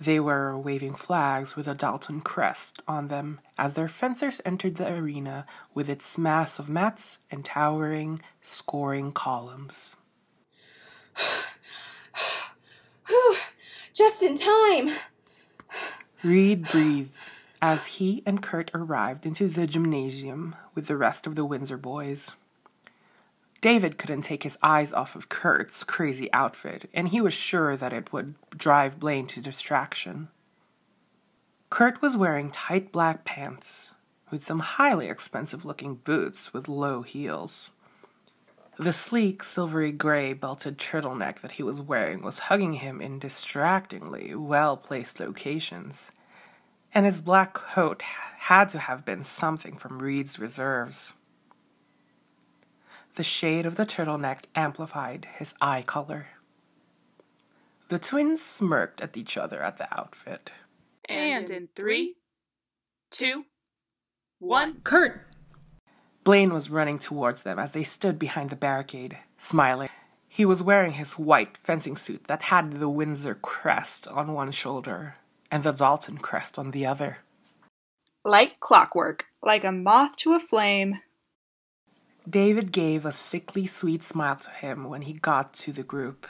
They 0.00 0.20
were 0.20 0.56
waving 0.56 0.94
flags 0.94 1.56
with 1.56 1.66
a 1.66 1.74
Dalton 1.74 2.20
crest 2.20 2.80
on 2.86 3.08
them 3.08 3.40
as 3.58 3.74
their 3.74 3.88
fencers 3.88 4.40
entered 4.44 4.76
the 4.76 4.94
arena 4.94 5.44
with 5.74 5.88
its 5.88 6.16
mass 6.16 6.60
of 6.60 6.68
mats 6.68 7.18
and 7.32 7.44
towering 7.44 8.20
scoring 8.40 9.10
columns. 9.10 9.96
Just 13.92 14.22
in 14.22 14.36
time. 14.36 14.90
Reed 16.22 16.62
breathed 16.62 17.18
as 17.60 17.86
he 17.86 18.22
and 18.24 18.42
Kurt 18.42 18.70
arrived 18.74 19.26
into 19.26 19.48
the 19.48 19.66
gymnasium 19.66 20.54
with 20.74 20.86
the 20.86 20.96
rest 20.96 21.26
of 21.26 21.34
the 21.34 21.44
Windsor 21.44 21.76
boys. 21.76 22.36
David 23.60 23.98
couldn't 23.98 24.22
take 24.22 24.44
his 24.44 24.56
eyes 24.62 24.92
off 24.92 25.16
of 25.16 25.28
Kurt's 25.28 25.82
crazy 25.82 26.32
outfit, 26.32 26.88
and 26.94 27.08
he 27.08 27.20
was 27.20 27.34
sure 27.34 27.76
that 27.76 27.92
it 27.92 28.12
would 28.12 28.34
drive 28.56 29.00
Blaine 29.00 29.26
to 29.28 29.40
distraction. 29.40 30.28
Kurt 31.70 32.00
was 32.00 32.16
wearing 32.16 32.50
tight 32.50 32.92
black 32.92 33.24
pants 33.24 33.92
with 34.30 34.44
some 34.44 34.60
highly 34.60 35.08
expensive 35.08 35.64
looking 35.64 35.96
boots 35.96 36.52
with 36.52 36.68
low 36.68 37.02
heels. 37.02 37.70
The 38.78 38.92
sleek, 38.92 39.42
silvery 39.42 39.90
gray 39.90 40.34
belted 40.34 40.78
turtleneck 40.78 41.40
that 41.40 41.52
he 41.52 41.64
was 41.64 41.82
wearing 41.82 42.22
was 42.22 42.38
hugging 42.40 42.74
him 42.74 43.00
in 43.00 43.18
distractingly 43.18 44.36
well 44.36 44.76
placed 44.76 45.18
locations, 45.18 46.12
and 46.94 47.06
his 47.06 47.20
black 47.20 47.54
coat 47.54 48.02
had 48.02 48.68
to 48.70 48.78
have 48.78 49.04
been 49.04 49.22
something 49.22 49.76
from 49.76 49.98
Reed's 49.98 50.38
reserves. 50.38 51.14
The 53.14 53.22
shade 53.22 53.66
of 53.66 53.76
the 53.76 53.86
turtleneck 53.86 54.44
amplified 54.54 55.26
his 55.36 55.54
eye 55.60 55.82
color. 55.82 56.28
The 57.88 57.98
twins 57.98 58.42
smirked 58.42 59.00
at 59.00 59.16
each 59.16 59.36
other 59.36 59.62
at 59.62 59.78
the 59.78 59.92
outfit. 59.98 60.52
And 61.08 61.48
in 61.50 61.68
three, 61.74 62.16
two, 63.10 63.46
one. 64.38 64.80
Kurt! 64.84 65.26
Blaine 66.22 66.52
was 66.52 66.70
running 66.70 66.98
towards 66.98 67.42
them 67.42 67.58
as 67.58 67.72
they 67.72 67.82
stood 67.82 68.18
behind 68.18 68.50
the 68.50 68.56
barricade, 68.56 69.16
smiling. 69.38 69.88
He 70.28 70.44
was 70.44 70.62
wearing 70.62 70.92
his 70.92 71.18
white 71.18 71.56
fencing 71.56 71.96
suit 71.96 72.24
that 72.24 72.44
had 72.44 72.72
the 72.72 72.90
Windsor 72.90 73.34
crest 73.34 74.06
on 74.08 74.34
one 74.34 74.50
shoulder 74.50 75.16
and 75.50 75.62
the 75.62 75.72
Dalton 75.72 76.18
crest 76.18 76.58
on 76.58 76.70
the 76.70 76.86
other. 76.86 77.18
Like 78.24 78.60
clockwork, 78.60 79.26
like 79.42 79.64
a 79.64 79.72
moth 79.72 80.16
to 80.18 80.34
a 80.34 80.40
flame. 80.40 81.00
David 82.28 82.72
gave 82.72 83.06
a 83.06 83.12
sickly 83.12 83.66
sweet 83.66 84.02
smile 84.02 84.36
to 84.36 84.50
him 84.50 84.84
when 84.84 85.02
he 85.02 85.14
got 85.14 85.54
to 85.54 85.72
the 85.72 85.82
group. 85.82 86.26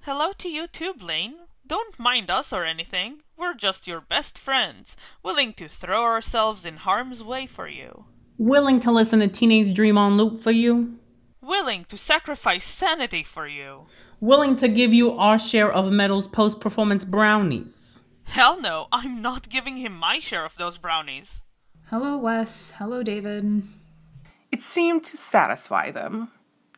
Hello 0.00 0.32
to 0.38 0.48
you 0.48 0.66
too, 0.66 0.92
Blaine. 0.92 1.36
Don't 1.66 1.98
mind 1.98 2.30
us 2.30 2.52
or 2.52 2.64
anything. 2.64 3.22
We're 3.36 3.54
just 3.54 3.88
your 3.88 4.00
best 4.00 4.38
friends, 4.38 4.96
willing 5.22 5.52
to 5.54 5.68
throw 5.68 6.04
ourselves 6.04 6.64
in 6.64 6.76
harm's 6.76 7.24
way 7.24 7.46
for 7.46 7.66
you. 7.66 8.04
Willing 8.38 8.78
to 8.80 8.92
listen 8.92 9.20
to 9.20 9.28
Teenage 9.28 9.74
Dream 9.74 9.96
on 9.96 10.16
loop 10.16 10.38
for 10.38 10.50
you? 10.50 10.98
Willing 11.40 11.86
to 11.86 11.96
sacrifice 11.96 12.64
sanity 12.64 13.22
for 13.22 13.48
you. 13.48 13.86
Willing 14.20 14.56
to 14.56 14.68
give 14.68 14.92
you 14.92 15.12
our 15.12 15.38
share 15.38 15.72
of 15.72 15.90
Metal's 15.90 16.28
post 16.28 16.60
performance 16.60 17.04
brownies? 17.04 17.85
Hell 18.26 18.60
no, 18.60 18.88
I'm 18.92 19.22
not 19.22 19.48
giving 19.48 19.78
him 19.78 19.96
my 19.96 20.18
share 20.18 20.44
of 20.44 20.56
those 20.56 20.78
brownies. 20.78 21.42
Hello, 21.90 22.18
Wes. 22.18 22.72
Hello, 22.78 23.02
David. 23.02 23.62
It 24.52 24.60
seemed 24.62 25.04
to 25.04 25.16
satisfy 25.16 25.90
them. 25.90 26.30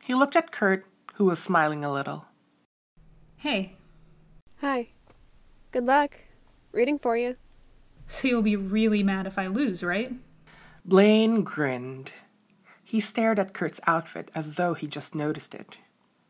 He 0.03 0.15
looked 0.15 0.37
at 0.37 0.53
Kurt, 0.53 0.87
who 1.15 1.25
was 1.27 1.39
smiling 1.39 1.85
a 1.85 1.93
little. 1.93 2.27
Hey, 3.37 3.75
Hi. 4.61 4.89
Good 5.71 5.85
luck. 5.85 6.17
Reading 6.73 6.99
for 6.99 7.17
you. 7.17 7.37
so 8.09 8.27
you'll 8.27 8.43
be 8.43 8.57
really 8.57 9.03
mad 9.05 9.27
if 9.27 9.39
I 9.39 9.47
lose, 9.47 9.85
right? 9.85 10.13
Blaine 10.85 11.43
grinned. 11.45 12.11
He 12.83 12.99
stared 13.01 13.39
at 13.39 13.53
Kurt's 13.53 13.81
outfit 13.87 14.31
as 14.35 14.55
though 14.55 14.75
he 14.75 14.87
just 14.89 15.15
noticed 15.15 15.55
it, 15.55 15.77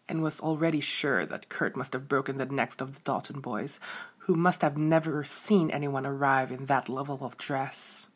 and 0.08 0.22
was 0.22 0.40
already 0.40 0.80
sure 0.80 1.24
that 1.24 1.48
Kurt 1.48 1.74
must 1.76 1.92
have 1.94 2.08
broken 2.08 2.36
the 2.36 2.44
necks 2.46 2.76
of 2.80 2.94
the 2.94 3.00
Dalton 3.00 3.40
boys, 3.40 3.80
who 4.28 4.34
must 4.34 4.60
have 4.60 4.76
never 4.76 5.24
seen 5.24 5.70
anyone 5.70 6.04
arrive 6.04 6.52
in 6.52 6.66
that 6.66 6.90
level 6.90 7.18
of 7.22 7.38
dress. 7.38 8.06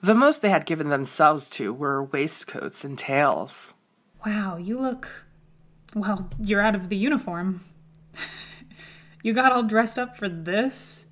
The 0.00 0.14
most 0.14 0.42
they 0.42 0.50
had 0.50 0.64
given 0.64 0.90
themselves 0.90 1.48
to 1.50 1.74
were 1.74 2.04
waistcoats 2.04 2.84
and 2.84 2.96
tails. 2.96 3.74
Wow, 4.24 4.58
you 4.58 4.78
look. 4.78 5.24
Well, 5.92 6.30
you're 6.38 6.60
out 6.60 6.76
of 6.76 6.88
the 6.88 6.96
uniform. 6.96 7.64
you 9.24 9.32
got 9.32 9.50
all 9.50 9.64
dressed 9.64 9.98
up 9.98 10.16
for 10.16 10.28
this? 10.28 11.06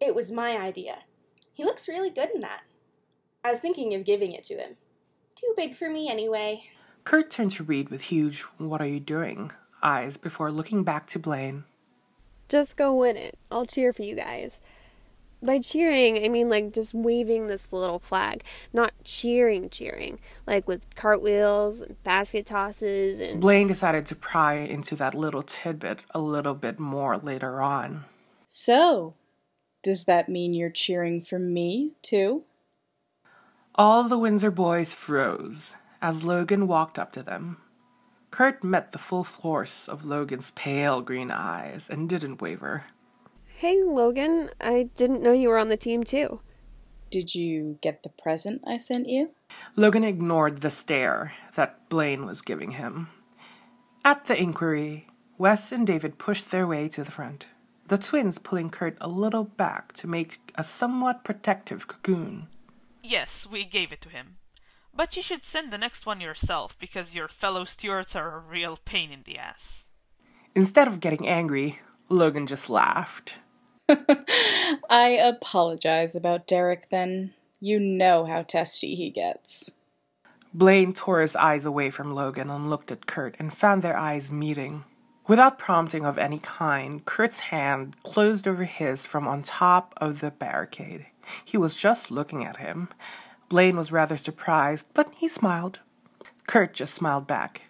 It 0.00 0.14
was 0.14 0.32
my 0.32 0.56
idea. 0.56 1.00
He 1.52 1.62
looks 1.62 1.88
really 1.88 2.10
good 2.10 2.30
in 2.34 2.40
that. 2.40 2.62
I 3.44 3.50
was 3.50 3.58
thinking 3.58 3.94
of 3.94 4.04
giving 4.06 4.32
it 4.32 4.44
to 4.44 4.54
him. 4.54 4.76
Too 5.34 5.52
big 5.58 5.74
for 5.74 5.90
me 5.90 6.08
anyway. 6.08 6.62
Kurt 7.04 7.28
turned 7.28 7.50
to 7.52 7.64
Reed 7.64 7.90
with 7.90 8.04
huge, 8.04 8.40
What 8.56 8.80
are 8.80 8.88
you 8.88 8.98
doing? 8.98 9.50
eyes 9.82 10.16
before 10.16 10.50
looking 10.50 10.84
back 10.84 11.06
to 11.08 11.18
Blaine. 11.18 11.64
Just 12.48 12.76
go 12.76 12.94
win 12.94 13.16
it. 13.16 13.38
I'll 13.50 13.66
cheer 13.66 13.92
for 13.92 14.02
you 14.02 14.14
guys. 14.14 14.62
By 15.42 15.58
cheering, 15.58 16.24
I 16.24 16.28
mean 16.28 16.48
like 16.48 16.72
just 16.72 16.94
waving 16.94 17.46
this 17.46 17.72
little 17.72 17.98
flag, 17.98 18.42
not 18.72 18.92
cheering, 19.04 19.68
cheering, 19.68 20.18
like 20.46 20.66
with 20.66 20.94
cartwheels 20.94 21.82
and 21.82 22.02
basket 22.02 22.46
tosses 22.46 23.20
and. 23.20 23.40
Blaine 23.40 23.68
decided 23.68 24.06
to 24.06 24.16
pry 24.16 24.54
into 24.54 24.96
that 24.96 25.14
little 25.14 25.42
tidbit 25.42 26.04
a 26.10 26.20
little 26.20 26.54
bit 26.54 26.78
more 26.78 27.18
later 27.18 27.60
on. 27.60 28.06
So, 28.46 29.14
does 29.82 30.04
that 30.04 30.28
mean 30.28 30.54
you're 30.54 30.70
cheering 30.70 31.22
for 31.22 31.38
me, 31.38 31.92
too? 32.02 32.44
All 33.74 34.08
the 34.08 34.18
Windsor 34.18 34.50
boys 34.50 34.94
froze 34.94 35.74
as 36.00 36.24
Logan 36.24 36.66
walked 36.66 36.98
up 36.98 37.12
to 37.12 37.22
them. 37.22 37.58
Kurt 38.36 38.62
met 38.62 38.92
the 38.92 38.98
full 38.98 39.24
force 39.24 39.88
of 39.88 40.04
Logan's 40.04 40.50
pale 40.50 41.00
green 41.00 41.30
eyes 41.30 41.88
and 41.88 42.06
didn't 42.06 42.42
waver. 42.42 42.84
Hey, 43.46 43.82
Logan, 43.82 44.50
I 44.60 44.90
didn't 44.94 45.22
know 45.22 45.32
you 45.32 45.48
were 45.48 45.56
on 45.56 45.70
the 45.70 45.76
team 45.78 46.04
too. 46.04 46.42
Did 47.10 47.34
you 47.34 47.78
get 47.80 48.02
the 48.02 48.10
present 48.10 48.60
I 48.66 48.76
sent 48.76 49.08
you? 49.08 49.30
Logan 49.74 50.04
ignored 50.04 50.60
the 50.60 50.68
stare 50.68 51.32
that 51.54 51.88
Blaine 51.88 52.26
was 52.26 52.42
giving 52.42 52.72
him. 52.72 53.08
At 54.04 54.26
the 54.26 54.38
inquiry, 54.38 55.06
Wes 55.38 55.72
and 55.72 55.86
David 55.86 56.18
pushed 56.18 56.50
their 56.50 56.66
way 56.66 56.88
to 56.88 57.02
the 57.02 57.10
front, 57.10 57.46
the 57.88 57.96
twins 57.96 58.38
pulling 58.38 58.68
Kurt 58.68 58.98
a 59.00 59.08
little 59.08 59.44
back 59.44 59.94
to 59.94 60.06
make 60.06 60.52
a 60.56 60.62
somewhat 60.62 61.24
protective 61.24 61.88
cocoon. 61.88 62.48
Yes, 63.02 63.48
we 63.50 63.64
gave 63.64 63.92
it 63.92 64.02
to 64.02 64.10
him. 64.10 64.36
But 64.96 65.14
you 65.14 65.22
should 65.22 65.44
send 65.44 65.70
the 65.70 65.78
next 65.78 66.06
one 66.06 66.22
yourself, 66.22 66.78
because 66.78 67.14
your 67.14 67.28
fellow 67.28 67.64
Stuarts 67.64 68.16
are 68.16 68.36
a 68.36 68.40
real 68.40 68.78
pain 68.84 69.12
in 69.12 69.24
the 69.24 69.36
ass. 69.36 69.88
Instead 70.54 70.88
of 70.88 71.00
getting 71.00 71.28
angry, 71.28 71.80
Logan 72.08 72.46
just 72.46 72.70
laughed. 72.70 73.36
I 74.90 75.08
apologize 75.22 76.16
about 76.16 76.46
Derek 76.46 76.88
then. 76.88 77.34
You 77.60 77.78
know 77.78 78.24
how 78.24 78.42
testy 78.42 78.94
he 78.94 79.10
gets. 79.10 79.70
Blaine 80.54 80.94
tore 80.94 81.20
his 81.20 81.36
eyes 81.36 81.66
away 81.66 81.90
from 81.90 82.14
Logan 82.14 82.48
and 82.48 82.70
looked 82.70 82.90
at 82.90 83.06
Kurt 83.06 83.36
and 83.38 83.52
found 83.52 83.82
their 83.82 83.96
eyes 83.98 84.32
meeting. 84.32 84.84
Without 85.28 85.58
prompting 85.58 86.06
of 86.06 86.16
any 86.16 86.38
kind, 86.38 87.04
Kurt's 87.04 87.40
hand 87.40 88.02
closed 88.02 88.48
over 88.48 88.64
his 88.64 89.04
from 89.04 89.28
on 89.28 89.42
top 89.42 89.92
of 89.98 90.20
the 90.20 90.30
barricade. 90.30 91.06
He 91.44 91.58
was 91.58 91.74
just 91.74 92.10
looking 92.10 92.44
at 92.44 92.56
him. 92.56 92.88
Blaine 93.48 93.76
was 93.76 93.92
rather 93.92 94.16
surprised, 94.16 94.86
but 94.94 95.12
he 95.16 95.28
smiled. 95.28 95.80
Kurt 96.46 96.74
just 96.74 96.94
smiled 96.94 97.26
back, 97.26 97.62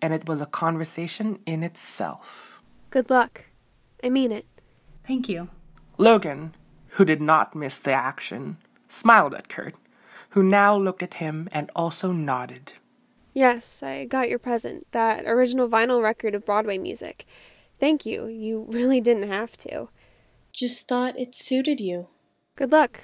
and 0.00 0.12
it 0.12 0.28
was 0.28 0.40
a 0.40 0.46
conversation 0.46 1.38
in 1.46 1.62
itself. 1.62 2.60
Good 2.90 3.10
luck. 3.10 3.46
I 4.02 4.10
mean 4.10 4.32
it. 4.32 4.46
Thank 5.06 5.28
you. 5.28 5.48
Logan, 5.98 6.54
who 6.90 7.04
did 7.04 7.20
not 7.20 7.54
miss 7.54 7.78
the 7.78 7.92
action, 7.92 8.58
smiled 8.88 9.34
at 9.34 9.48
Kurt, 9.48 9.74
who 10.30 10.42
now 10.42 10.76
looked 10.76 11.02
at 11.02 11.14
him 11.14 11.48
and 11.52 11.70
also 11.74 12.12
nodded. 12.12 12.72
Yes, 13.32 13.82
I 13.82 14.04
got 14.04 14.28
your 14.28 14.38
present. 14.38 14.86
That 14.92 15.24
original 15.26 15.68
vinyl 15.68 16.02
record 16.02 16.34
of 16.34 16.44
Broadway 16.44 16.78
music. 16.78 17.26
Thank 17.80 18.06
you. 18.06 18.26
You 18.26 18.66
really 18.68 19.00
didn't 19.00 19.28
have 19.28 19.56
to. 19.58 19.88
Just 20.52 20.86
thought 20.86 21.18
it 21.18 21.34
suited 21.34 21.80
you. 21.80 22.08
Good 22.54 22.70
luck. 22.70 23.00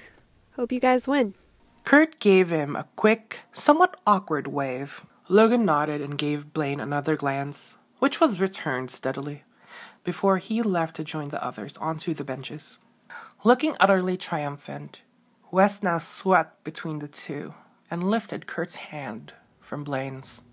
Hope 0.55 0.71
you 0.71 0.79
guys 0.79 1.07
win. 1.07 1.35
Kurt 1.83 2.19
gave 2.19 2.51
him 2.51 2.75
a 2.75 2.87
quick, 2.95 3.41
somewhat 3.51 3.99
awkward 4.05 4.47
wave. 4.47 5.05
Logan 5.27 5.65
nodded 5.65 6.01
and 6.01 6.17
gave 6.17 6.53
Blaine 6.53 6.79
another 6.79 7.15
glance, 7.15 7.77
which 7.99 8.19
was 8.19 8.39
returned 8.39 8.91
steadily, 8.91 9.43
before 10.03 10.37
he 10.37 10.61
left 10.61 10.95
to 10.97 11.03
join 11.03 11.29
the 11.29 11.43
others 11.43 11.77
onto 11.77 12.13
the 12.13 12.23
benches. 12.23 12.77
Looking 13.43 13.75
utterly 13.79 14.17
triumphant, 14.17 15.01
Wes 15.51 15.83
now 15.83 15.97
swept 15.97 16.63
between 16.63 16.99
the 16.99 17.07
two 17.07 17.53
and 17.89 18.09
lifted 18.09 18.47
Kurt's 18.47 18.75
hand 18.75 19.33
from 19.59 19.83
Blaine's. 19.83 20.43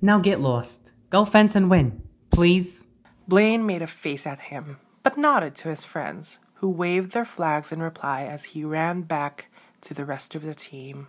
Now 0.00 0.18
get 0.18 0.40
lost. 0.40 0.92
Go 1.10 1.24
fence 1.24 1.56
and 1.56 1.70
win, 1.70 2.02
please. 2.30 2.86
Blaine 3.26 3.66
made 3.66 3.82
a 3.82 3.86
face 3.86 4.26
at 4.26 4.38
him, 4.38 4.78
but 5.02 5.18
nodded 5.18 5.54
to 5.56 5.68
his 5.68 5.84
friends, 5.84 6.38
who 6.54 6.68
waved 6.68 7.12
their 7.12 7.24
flags 7.24 7.72
in 7.72 7.82
reply 7.82 8.24
as 8.24 8.44
he 8.44 8.64
ran 8.64 9.02
back 9.02 9.50
to 9.82 9.94
the 9.94 10.04
rest 10.04 10.34
of 10.34 10.42
the 10.42 10.54
team. 10.54 11.08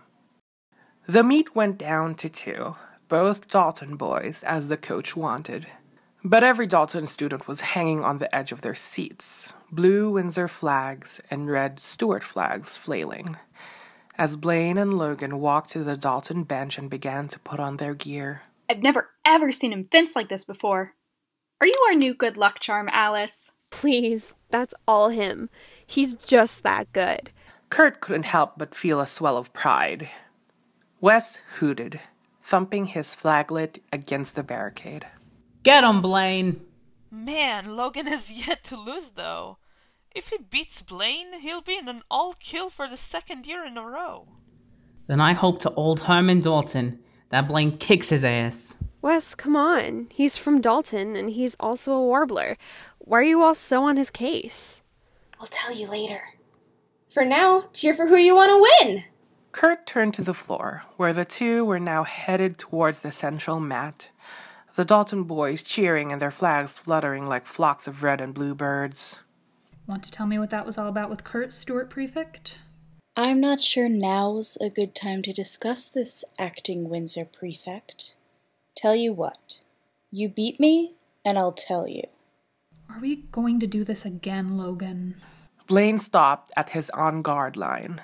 The 1.06 1.24
meet 1.24 1.56
went 1.56 1.78
down 1.78 2.14
to 2.16 2.28
two, 2.28 2.76
both 3.08 3.48
Dalton 3.48 3.96
boys, 3.96 4.42
as 4.44 4.68
the 4.68 4.76
coach 4.76 5.16
wanted. 5.16 5.66
But 6.22 6.44
every 6.44 6.66
Dalton 6.66 7.06
student 7.06 7.48
was 7.48 7.60
hanging 7.60 8.00
on 8.00 8.18
the 8.18 8.34
edge 8.34 8.52
of 8.52 8.60
their 8.60 8.74
seats, 8.74 9.52
blue 9.70 10.10
Windsor 10.10 10.48
flags 10.48 11.20
and 11.30 11.48
red 11.48 11.78
Stuart 11.78 12.24
flags 12.24 12.76
flailing, 12.76 13.36
as 14.16 14.36
Blaine 14.36 14.76
and 14.76 14.94
Logan 14.94 15.40
walked 15.40 15.70
to 15.70 15.84
the 15.84 15.96
Dalton 15.96 16.42
bench 16.42 16.76
and 16.76 16.90
began 16.90 17.28
to 17.28 17.38
put 17.38 17.60
on 17.60 17.76
their 17.76 17.94
gear. 17.94 18.42
I've 18.68 18.82
never 18.82 19.10
ever 19.24 19.52
seen 19.52 19.72
him 19.72 19.88
fence 19.90 20.14
like 20.16 20.28
this 20.28 20.44
before. 20.44 20.94
Are 21.60 21.66
you 21.66 21.86
our 21.88 21.94
new 21.94 22.14
good 22.14 22.36
luck 22.36 22.60
charm, 22.60 22.88
Alice? 22.92 23.52
Please, 23.70 24.34
that's 24.50 24.74
all 24.86 25.08
him. 25.08 25.50
He's 25.86 26.16
just 26.16 26.62
that 26.64 26.92
good. 26.92 27.30
Kurt 27.70 28.00
couldn't 28.00 28.24
help 28.24 28.54
but 28.56 28.74
feel 28.74 29.00
a 29.00 29.06
swell 29.06 29.36
of 29.36 29.52
pride. 29.52 30.08
Wes 31.00 31.40
hooted, 31.58 32.00
thumping 32.42 32.86
his 32.86 33.14
flaglet 33.14 33.82
against 33.92 34.34
the 34.34 34.42
barricade. 34.42 35.06
Get 35.62 35.84
him, 35.84 36.00
Blaine! 36.00 36.64
Man, 37.10 37.76
Logan 37.76 38.06
has 38.06 38.30
yet 38.30 38.64
to 38.64 38.76
lose, 38.76 39.10
though. 39.10 39.58
If 40.14 40.28
he 40.28 40.38
beats 40.38 40.82
Blaine, 40.82 41.40
he'll 41.40 41.60
be 41.60 41.76
in 41.76 41.88
an 41.88 42.02
all 42.10 42.34
kill 42.40 42.70
for 42.70 42.88
the 42.88 42.96
second 42.96 43.46
year 43.46 43.64
in 43.64 43.76
a 43.76 43.82
row. 43.82 44.26
Then 45.06 45.20
I 45.20 45.32
hope 45.32 45.60
to 45.60 45.72
old 45.74 46.00
Herman 46.00 46.40
Dalton 46.40 47.00
that 47.30 47.48
Blaine 47.48 47.76
kicks 47.78 48.08
his 48.08 48.24
ass. 48.24 48.74
Wes, 49.00 49.34
come 49.34 49.54
on. 49.54 50.08
He's 50.12 50.36
from 50.36 50.60
Dalton, 50.60 51.14
and 51.14 51.30
he's 51.30 51.56
also 51.60 51.92
a 51.92 52.04
warbler. 52.04 52.56
Why 52.98 53.20
are 53.20 53.22
you 53.22 53.42
all 53.42 53.54
so 53.54 53.84
on 53.84 53.96
his 53.96 54.10
case? 54.10 54.82
I'll 55.40 55.46
tell 55.46 55.72
you 55.72 55.86
later. 55.86 56.20
For 57.18 57.24
now, 57.24 57.64
cheer 57.72 57.94
for 57.94 58.06
who 58.06 58.14
you 58.14 58.36
want 58.36 58.50
to 58.50 58.86
win! 58.86 59.02
Kurt 59.50 59.88
turned 59.88 60.14
to 60.14 60.22
the 60.22 60.32
floor, 60.32 60.84
where 60.96 61.12
the 61.12 61.24
two 61.24 61.64
were 61.64 61.80
now 61.80 62.04
headed 62.04 62.58
towards 62.58 63.00
the 63.00 63.10
central 63.10 63.58
mat, 63.58 64.10
the 64.76 64.84
Dalton 64.84 65.24
boys 65.24 65.64
cheering 65.64 66.12
and 66.12 66.22
their 66.22 66.30
flags 66.30 66.78
fluttering 66.78 67.26
like 67.26 67.44
flocks 67.44 67.88
of 67.88 68.04
red 68.04 68.20
and 68.20 68.32
blue 68.32 68.54
birds. 68.54 69.18
Want 69.84 70.04
to 70.04 70.12
tell 70.12 70.26
me 70.26 70.38
what 70.38 70.50
that 70.50 70.64
was 70.64 70.78
all 70.78 70.86
about 70.86 71.10
with 71.10 71.24
Kurt, 71.24 71.52
Stuart 71.52 71.90
Prefect? 71.90 72.60
I'm 73.16 73.40
not 73.40 73.60
sure 73.60 73.88
now's 73.88 74.56
a 74.60 74.70
good 74.70 74.94
time 74.94 75.22
to 75.22 75.32
discuss 75.32 75.88
this, 75.88 76.22
acting 76.38 76.88
Windsor 76.88 77.24
Prefect. 77.24 78.14
Tell 78.76 78.94
you 78.94 79.12
what, 79.12 79.54
you 80.12 80.28
beat 80.28 80.60
me, 80.60 80.92
and 81.24 81.36
I'll 81.36 81.50
tell 81.50 81.88
you. 81.88 82.04
Are 82.88 83.00
we 83.00 83.24
going 83.32 83.58
to 83.58 83.66
do 83.66 83.82
this 83.82 84.04
again, 84.04 84.56
Logan? 84.56 85.16
Blaine 85.68 85.98
stopped 85.98 86.50
at 86.56 86.70
his 86.70 86.88
on 86.90 87.20
guard 87.20 87.54
line. 87.54 88.00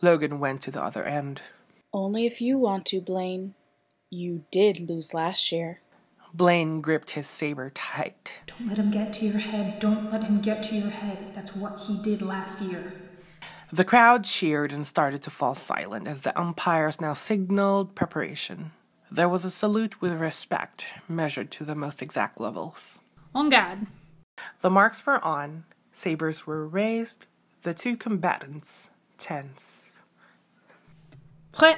Logan 0.00 0.40
went 0.40 0.62
to 0.62 0.70
the 0.70 0.82
other 0.82 1.04
end. 1.04 1.42
Only 1.92 2.24
if 2.24 2.40
you 2.40 2.56
want 2.56 2.86
to, 2.86 3.02
Blaine. 3.02 3.52
You 4.08 4.46
did 4.50 4.88
lose 4.88 5.12
last 5.12 5.52
year. 5.52 5.82
Blaine 6.32 6.80
gripped 6.80 7.10
his 7.10 7.26
saber 7.26 7.68
tight. 7.68 8.32
Don't 8.46 8.68
let 8.70 8.78
him 8.78 8.90
get 8.90 9.12
to 9.14 9.26
your 9.26 9.36
head. 9.36 9.78
Don't 9.80 10.10
let 10.10 10.24
him 10.24 10.40
get 10.40 10.62
to 10.64 10.76
your 10.76 10.88
head. 10.88 11.34
That's 11.34 11.54
what 11.54 11.78
he 11.80 11.98
did 11.98 12.22
last 12.22 12.62
year. 12.62 12.94
The 13.70 13.84
crowd 13.84 14.24
cheered 14.24 14.72
and 14.72 14.86
started 14.86 15.20
to 15.24 15.30
fall 15.30 15.54
silent 15.54 16.08
as 16.08 16.22
the 16.22 16.38
umpires 16.40 17.02
now 17.02 17.12
signaled 17.12 17.94
preparation. 17.94 18.72
There 19.10 19.28
was 19.28 19.44
a 19.44 19.50
salute 19.50 20.00
with 20.00 20.12
respect, 20.12 20.86
measured 21.06 21.50
to 21.50 21.66
the 21.66 21.74
most 21.74 22.00
exact 22.00 22.40
levels. 22.40 22.98
On 23.34 23.50
guard. 23.50 23.86
The 24.62 24.70
marks 24.70 25.04
were 25.04 25.22
on, 25.22 25.64
sabers 25.98 26.46
were 26.46 26.66
raised, 26.66 27.26
the 27.62 27.74
two 27.74 27.96
combatants 27.96 28.90
tense. 29.18 30.04
Prêt. 31.52 31.76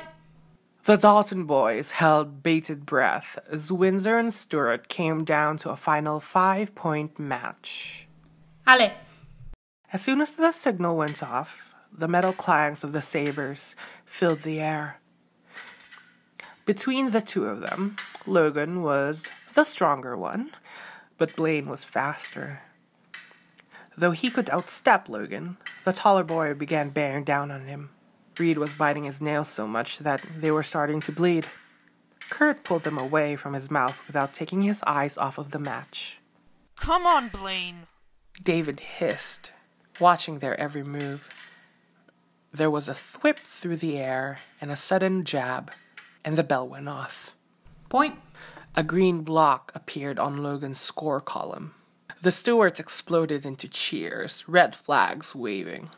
The 0.85 0.97
Dalton 0.97 1.45
boys 1.45 1.93
held 1.93 2.43
bated 2.43 2.85
breath 2.85 3.39
as 3.51 3.73
Windsor 3.73 4.19
and 4.19 4.33
Stuart 4.33 4.89
came 4.89 5.25
down 5.25 5.57
to 5.59 5.71
a 5.71 5.77
final 5.77 6.21
five 6.21 6.75
point 6.75 7.19
match. 7.19 8.07
Allez. 8.67 8.93
As 9.93 10.03
soon 10.03 10.21
as 10.21 10.35
the 10.35 10.53
signal 10.53 10.97
went 10.97 11.23
off, 11.23 11.75
the 11.93 12.09
metal 12.09 12.33
clangs 12.33 12.85
of 12.85 12.93
the 12.93 13.03
sabers 13.03 13.75
filled 14.05 14.43
the 14.43 14.61
air. 14.61 15.01
Between 16.67 17.11
the 17.11 17.21
two 17.21 17.47
of 17.47 17.61
them, 17.61 17.97
Logan 18.27 18.83
was 18.83 19.27
the 19.55 19.65
stronger 19.65 20.17
one, 20.17 20.51
but 21.19 21.35
Blaine 21.37 21.69
was 21.69 21.85
faster. 21.85 22.63
Though 24.01 24.13
he 24.13 24.31
could 24.31 24.47
outstep 24.47 25.11
Logan, 25.11 25.59
the 25.85 25.93
taller 25.93 26.25
boy 26.25 26.55
began 26.55 26.89
bearing 26.89 27.23
down 27.23 27.51
on 27.51 27.67
him. 27.67 27.91
Reed 28.39 28.57
was 28.57 28.73
biting 28.73 29.05
his 29.05 29.21
nails 29.21 29.51
so 29.51 29.67
much 29.67 29.99
that 29.99 30.23
they 30.39 30.51
were 30.51 30.63
starting 30.63 31.01
to 31.01 31.13
bleed. 31.13 31.45
Kurt 32.31 32.65
pulled 32.65 32.85
them 32.85 32.97
away 32.97 33.37
from 33.37 33.53
his 33.53 33.71
mouth 33.71 34.07
without 34.07 34.33
taking 34.33 34.63
his 34.63 34.83
eyes 34.87 35.19
off 35.19 35.37
of 35.37 35.51
the 35.51 35.59
match. 35.59 36.19
Come 36.77 37.05
on, 37.05 37.29
Blaine. 37.29 37.89
David 38.43 38.81
hissed, 38.81 39.53
watching 40.01 40.39
their 40.39 40.59
every 40.59 40.83
move. 40.83 41.29
There 42.55 42.71
was 42.71 42.89
a 42.89 42.93
thwip 42.93 43.37
through 43.37 43.77
the 43.77 43.99
air 43.99 44.39
and 44.63 44.71
a 44.71 44.77
sudden 44.77 45.25
jab, 45.25 45.73
and 46.25 46.39
the 46.39 46.43
bell 46.43 46.67
went 46.67 46.89
off. 46.89 47.37
Point. 47.91 48.15
A 48.75 48.83
green 48.83 49.21
block 49.25 49.73
appeared 49.75 50.19
on 50.19 50.43
Logan's 50.43 50.81
score 50.81 51.21
column. 51.21 51.75
The 52.23 52.31
Stuarts 52.31 52.79
exploded 52.79 53.47
into 53.47 53.67
cheers, 53.67 54.45
red 54.47 54.77
flags 54.77 55.35
waving. 55.35 55.89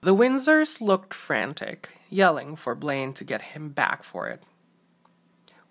The 0.00 0.14
Windsors 0.14 0.80
looked 0.80 1.12
frantic, 1.12 1.90
yelling 2.08 2.56
for 2.56 2.74
Blaine 2.74 3.12
to 3.12 3.22
get 3.22 3.42
him 3.42 3.68
back 3.68 4.02
for 4.02 4.28
it. 4.28 4.42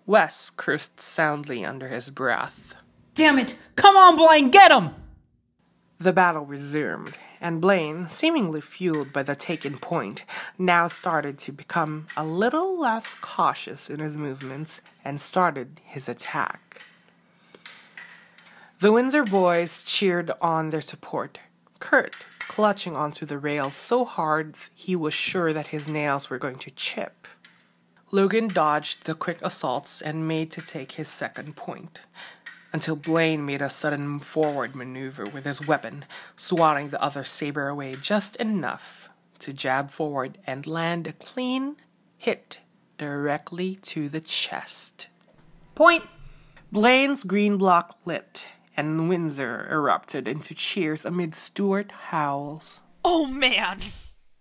Wes 0.06 0.50
cursed 0.56 1.00
soundly 1.00 1.64
under 1.64 1.88
his 1.88 2.10
breath. 2.10 2.76
Damn 3.16 3.40
it! 3.40 3.56
Come 3.74 3.96
on, 3.96 4.14
Blaine, 4.16 4.50
get 4.50 4.70
him! 4.70 4.90
The 5.98 6.12
battle 6.12 6.44
resumed, 6.44 7.16
and 7.40 7.60
Blaine, 7.60 8.06
seemingly 8.06 8.60
fueled 8.60 9.12
by 9.12 9.24
the 9.24 9.34
taken 9.34 9.78
point, 9.78 10.22
now 10.58 10.86
started 10.86 11.38
to 11.38 11.50
become 11.50 12.06
a 12.16 12.24
little 12.24 12.78
less 12.78 13.16
cautious 13.16 13.90
in 13.90 13.98
his 13.98 14.16
movements 14.16 14.80
and 15.04 15.20
started 15.20 15.80
his 15.84 16.08
attack. 16.08 16.84
The 18.82 18.90
Windsor 18.90 19.22
boys 19.22 19.84
cheered 19.84 20.32
on 20.40 20.70
their 20.70 20.80
support, 20.80 21.38
Kurt 21.78 22.16
clutching 22.48 22.96
onto 22.96 23.24
the 23.24 23.38
rails 23.38 23.76
so 23.76 24.04
hard 24.04 24.56
he 24.74 24.96
was 24.96 25.14
sure 25.14 25.52
that 25.52 25.68
his 25.68 25.86
nails 25.86 26.28
were 26.28 26.36
going 26.36 26.58
to 26.58 26.70
chip. 26.72 27.28
Logan 28.10 28.48
dodged 28.48 29.04
the 29.04 29.14
quick 29.14 29.38
assaults 29.40 30.02
and 30.02 30.26
made 30.26 30.50
to 30.50 30.60
take 30.60 30.92
his 30.92 31.06
second 31.06 31.54
point, 31.54 32.00
until 32.72 32.96
Blaine 32.96 33.46
made 33.46 33.62
a 33.62 33.70
sudden 33.70 34.18
forward 34.18 34.74
maneuver 34.74 35.26
with 35.26 35.44
his 35.44 35.64
weapon, 35.64 36.04
swatting 36.34 36.88
the 36.88 37.00
other 37.00 37.22
saber 37.22 37.68
away 37.68 37.94
just 37.94 38.34
enough 38.34 39.10
to 39.38 39.52
jab 39.52 39.92
forward 39.92 40.38
and 40.44 40.66
land 40.66 41.06
a 41.06 41.12
clean 41.12 41.76
hit 42.18 42.58
directly 42.98 43.76
to 43.76 44.08
the 44.08 44.20
chest. 44.20 45.06
Point. 45.76 46.02
Blaine's 46.72 47.22
green 47.22 47.58
block 47.58 47.98
lit, 48.06 48.48
and 48.76 49.08
Windsor 49.08 49.68
erupted 49.70 50.26
into 50.26 50.54
cheers 50.54 51.04
amid 51.04 51.34
Stuart 51.34 51.92
howls. 51.92 52.80
Oh 53.04 53.26
man! 53.26 53.80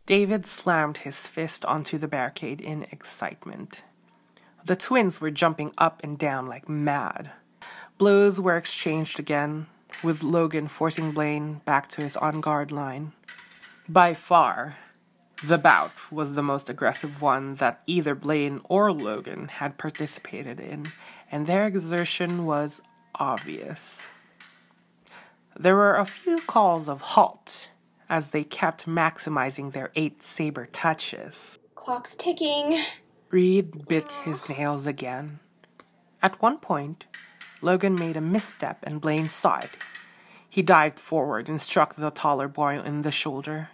David 0.05 0.45
slammed 0.45 0.99
his 0.99 1.27
fist 1.27 1.63
onto 1.65 1.97
the 1.97 2.07
barricade 2.07 2.61
in 2.61 2.83
excitement. 2.91 3.83
The 4.65 4.75
twins 4.75 5.19
were 5.19 5.31
jumping 5.31 5.73
up 5.77 6.01
and 6.03 6.17
down 6.17 6.47
like 6.47 6.69
mad. 6.69 7.31
Blows 7.97 8.39
were 8.39 8.57
exchanged 8.57 9.19
again, 9.19 9.67
with 10.03 10.23
Logan 10.23 10.67
forcing 10.67 11.11
Blaine 11.11 11.61
back 11.65 11.87
to 11.89 12.01
his 12.01 12.17
on 12.17 12.41
guard 12.41 12.71
line. 12.71 13.13
By 13.87 14.13
far, 14.13 14.77
the 15.43 15.57
bout 15.57 15.91
was 16.11 16.33
the 16.33 16.43
most 16.43 16.69
aggressive 16.69 17.21
one 17.21 17.55
that 17.55 17.81
either 17.87 18.13
Blaine 18.13 18.61
or 18.65 18.91
Logan 18.91 19.47
had 19.47 19.77
participated 19.77 20.59
in, 20.59 20.87
and 21.31 21.47
their 21.47 21.65
exertion 21.65 22.45
was 22.45 22.81
obvious. 23.15 24.13
There 25.57 25.75
were 25.75 25.95
a 25.95 26.05
few 26.05 26.39
calls 26.39 26.87
of 26.89 27.01
halt 27.01 27.69
as 28.09 28.29
they 28.29 28.43
kept 28.43 28.87
maximizing 28.87 29.71
their 29.71 29.91
eight 29.95 30.21
saber 30.21 30.65
touches. 30.65 31.59
Clock's 31.75 32.15
ticking. 32.15 32.77
Reed 33.29 33.87
bit 33.87 34.11
his 34.23 34.49
nails 34.49 34.85
again. 34.85 35.39
At 36.21 36.41
one 36.41 36.57
point, 36.57 37.05
Logan 37.61 37.95
made 37.95 38.17
a 38.17 38.21
misstep 38.21 38.79
and 38.83 39.01
Blaine 39.01 39.27
saw 39.27 39.57
it. 39.59 39.71
He 40.49 40.61
dived 40.61 40.99
forward 40.99 41.47
and 41.47 41.61
struck 41.61 41.95
the 41.95 42.09
taller 42.11 42.47
boy 42.47 42.81
in 42.81 43.03
the 43.03 43.11
shoulder. 43.11 43.69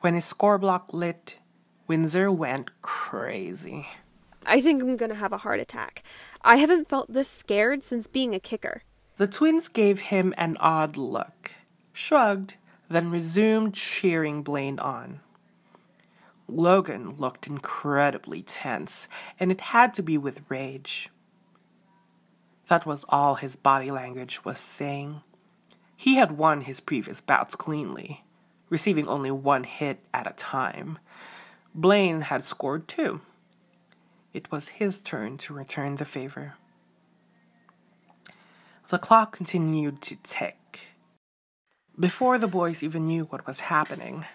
When 0.00 0.14
his 0.14 0.24
score 0.24 0.58
block 0.58 0.92
lit, 0.92 1.38
Windsor 1.86 2.30
went 2.30 2.70
crazy. 2.82 3.86
I 4.44 4.60
think 4.60 4.82
I'm 4.82 4.96
gonna 4.96 5.14
have 5.14 5.32
a 5.32 5.38
heart 5.38 5.60
attack. 5.60 6.02
I 6.42 6.56
haven't 6.56 6.88
felt 6.88 7.12
this 7.12 7.28
scared 7.28 7.82
since 7.82 8.06
being 8.06 8.34
a 8.34 8.40
kicker. 8.40 8.82
The 9.18 9.26
twins 9.26 9.68
gave 9.68 10.00
him 10.00 10.32
an 10.36 10.56
odd 10.58 10.96
look, 10.96 11.52
shrugged, 11.92 12.54
then 12.88 13.10
resumed 13.10 13.74
cheering 13.74 14.42
Blaine 14.42 14.78
on. 14.78 15.20
Logan 16.48 17.16
looked 17.16 17.46
incredibly 17.46 18.42
tense, 18.42 19.08
and 19.38 19.50
it 19.52 19.60
had 19.60 19.94
to 19.94 20.02
be 20.02 20.18
with 20.18 20.42
rage. 20.48 21.08
That 22.68 22.86
was 22.86 23.04
all 23.08 23.36
his 23.36 23.56
body 23.56 23.90
language 23.90 24.44
was 24.44 24.58
saying. 24.58 25.22
He 25.96 26.16
had 26.16 26.32
won 26.32 26.62
his 26.62 26.80
previous 26.80 27.20
bouts 27.20 27.54
cleanly, 27.54 28.24
receiving 28.70 29.08
only 29.08 29.30
one 29.30 29.64
hit 29.64 30.00
at 30.12 30.26
a 30.26 30.34
time. 30.34 30.98
Blaine 31.74 32.22
had 32.22 32.44
scored 32.44 32.88
two. 32.88 33.20
It 34.32 34.50
was 34.50 34.68
his 34.80 35.00
turn 35.00 35.36
to 35.38 35.54
return 35.54 35.96
the 35.96 36.04
favor. 36.04 36.54
The 38.92 38.98
clock 38.98 39.34
continued 39.34 40.02
to 40.02 40.16
tick. 40.22 40.88
Before 41.98 42.36
the 42.36 42.46
boys 42.46 42.82
even 42.82 43.06
knew 43.06 43.24
what 43.24 43.46
was 43.46 43.60
happening, 43.60 44.26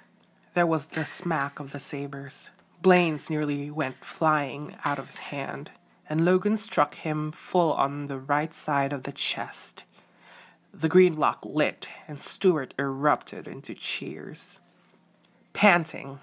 there 0.56 0.66
was 0.66 0.88
the 0.88 1.06
smack 1.06 1.60
of 1.60 1.74
the 1.74 1.80
sabers. 1.80 2.50
Blaine's 2.82 3.30
nearly 3.30 3.70
went 3.70 3.98
flying 3.98 4.76
out 4.84 4.98
of 4.98 5.06
his 5.06 5.20
hand, 5.30 5.70
and 6.10 6.26
Logan 6.26 6.58
struck 6.58 6.96
him 6.96 7.32
full 7.32 7.72
on 7.74 8.08
the 8.08 8.18
right 8.18 8.52
side 8.52 8.94
of 8.94 9.04
the 9.04 9.12
chest. 9.12 9.84
The 10.74 10.90
green 10.90 11.14
block 11.14 11.46
lit, 11.46 11.90
and 12.08 12.20
Stuart 12.20 12.74
erupted 12.80 13.48
into 13.48 13.76
cheers. 13.76 14.60
Panting, 15.54 16.20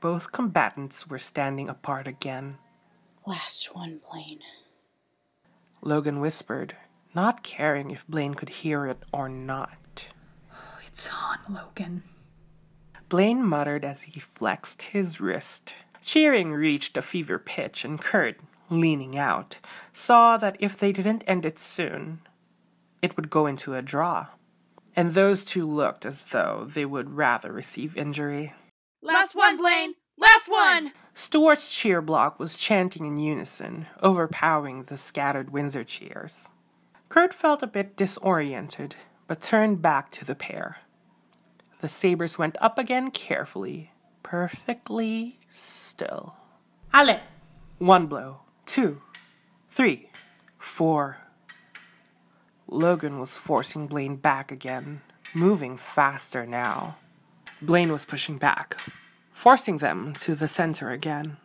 both 0.00 0.32
combatants 0.32 1.06
were 1.06 1.20
standing 1.20 1.68
apart 1.68 2.08
again. 2.08 2.58
Last 3.24 3.76
one, 3.76 4.00
Blaine. 4.10 4.40
Logan 5.82 6.18
whispered, 6.18 6.74
not 7.14 7.42
caring 7.42 7.90
if 7.90 8.06
Blaine 8.06 8.34
could 8.34 8.48
hear 8.48 8.86
it 8.86 9.02
or 9.12 9.28
not. 9.28 10.06
It's 10.86 11.08
on, 11.12 11.54
Logan. 11.54 12.02
Blaine 13.08 13.44
muttered 13.44 13.84
as 13.84 14.02
he 14.02 14.20
flexed 14.20 14.82
his 14.82 15.20
wrist. 15.20 15.72
Cheering 16.02 16.52
reached 16.52 16.96
a 16.96 17.02
fever 17.02 17.38
pitch, 17.38 17.84
and 17.84 18.00
Kurt, 18.00 18.38
leaning 18.68 19.16
out, 19.16 19.58
saw 19.92 20.36
that 20.36 20.56
if 20.58 20.78
they 20.78 20.92
didn't 20.92 21.24
end 21.26 21.44
it 21.44 21.58
soon, 21.58 22.20
it 23.02 23.16
would 23.16 23.30
go 23.30 23.46
into 23.46 23.74
a 23.74 23.82
draw. 23.82 24.28
And 24.96 25.14
those 25.14 25.44
two 25.44 25.66
looked 25.66 26.04
as 26.04 26.26
though 26.26 26.66
they 26.68 26.84
would 26.84 27.10
rather 27.10 27.52
receive 27.52 27.96
injury. 27.96 28.54
Last 29.02 29.34
one, 29.34 29.56
Blaine! 29.56 29.94
Last 30.18 30.48
one! 30.48 30.92
Stuart's 31.14 31.68
cheer 31.68 32.02
block 32.02 32.38
was 32.38 32.56
chanting 32.56 33.06
in 33.06 33.16
unison, 33.16 33.86
overpowering 34.02 34.84
the 34.84 34.96
scattered 34.96 35.50
Windsor 35.50 35.84
cheers. 35.84 36.50
Kurt 37.10 37.34
felt 37.34 37.60
a 37.60 37.66
bit 37.66 37.96
disoriented, 37.96 38.94
but 39.26 39.42
turned 39.42 39.82
back 39.82 40.12
to 40.12 40.24
the 40.24 40.36
pair. 40.36 40.78
The 41.80 41.88
sabers 41.88 42.38
went 42.38 42.56
up 42.60 42.78
again 42.78 43.10
carefully, 43.10 43.90
perfectly 44.22 45.40
still. 45.48 46.36
Allez! 46.94 47.18
One 47.78 48.06
blow, 48.06 48.42
two, 48.64 49.02
three, 49.70 50.08
four. 50.56 51.18
Logan 52.68 53.18
was 53.18 53.38
forcing 53.38 53.88
Blaine 53.88 54.14
back 54.14 54.52
again, 54.52 55.00
moving 55.34 55.76
faster 55.76 56.46
now. 56.46 56.96
Blaine 57.60 57.90
was 57.90 58.04
pushing 58.04 58.38
back, 58.38 58.80
forcing 59.32 59.78
them 59.78 60.12
to 60.12 60.36
the 60.36 60.46
center 60.46 60.90
again. 60.90 61.38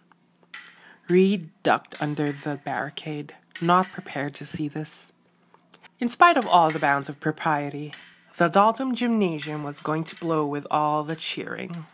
Reed 1.10 1.50
ducked 1.64 2.00
under 2.00 2.32
the 2.32 2.60
barricade, 2.64 3.34
not 3.60 3.88
prepared 3.88 4.36
to 4.36 4.46
see 4.46 4.68
this. 4.68 5.12
In 5.98 6.10
spite 6.10 6.36
of 6.36 6.46
all 6.46 6.70
the 6.70 6.80
bounds 6.80 7.08
of 7.08 7.22
propriety, 7.22 7.94
the 8.36 8.50
Dalton 8.50 8.96
Gymnasium 8.96 9.64
was 9.64 9.80
going 9.80 10.04
to 10.04 10.16
blow 10.18 10.46
with 10.46 10.68
all 10.70 11.04
the 11.04 11.16
cheering. 11.16 11.86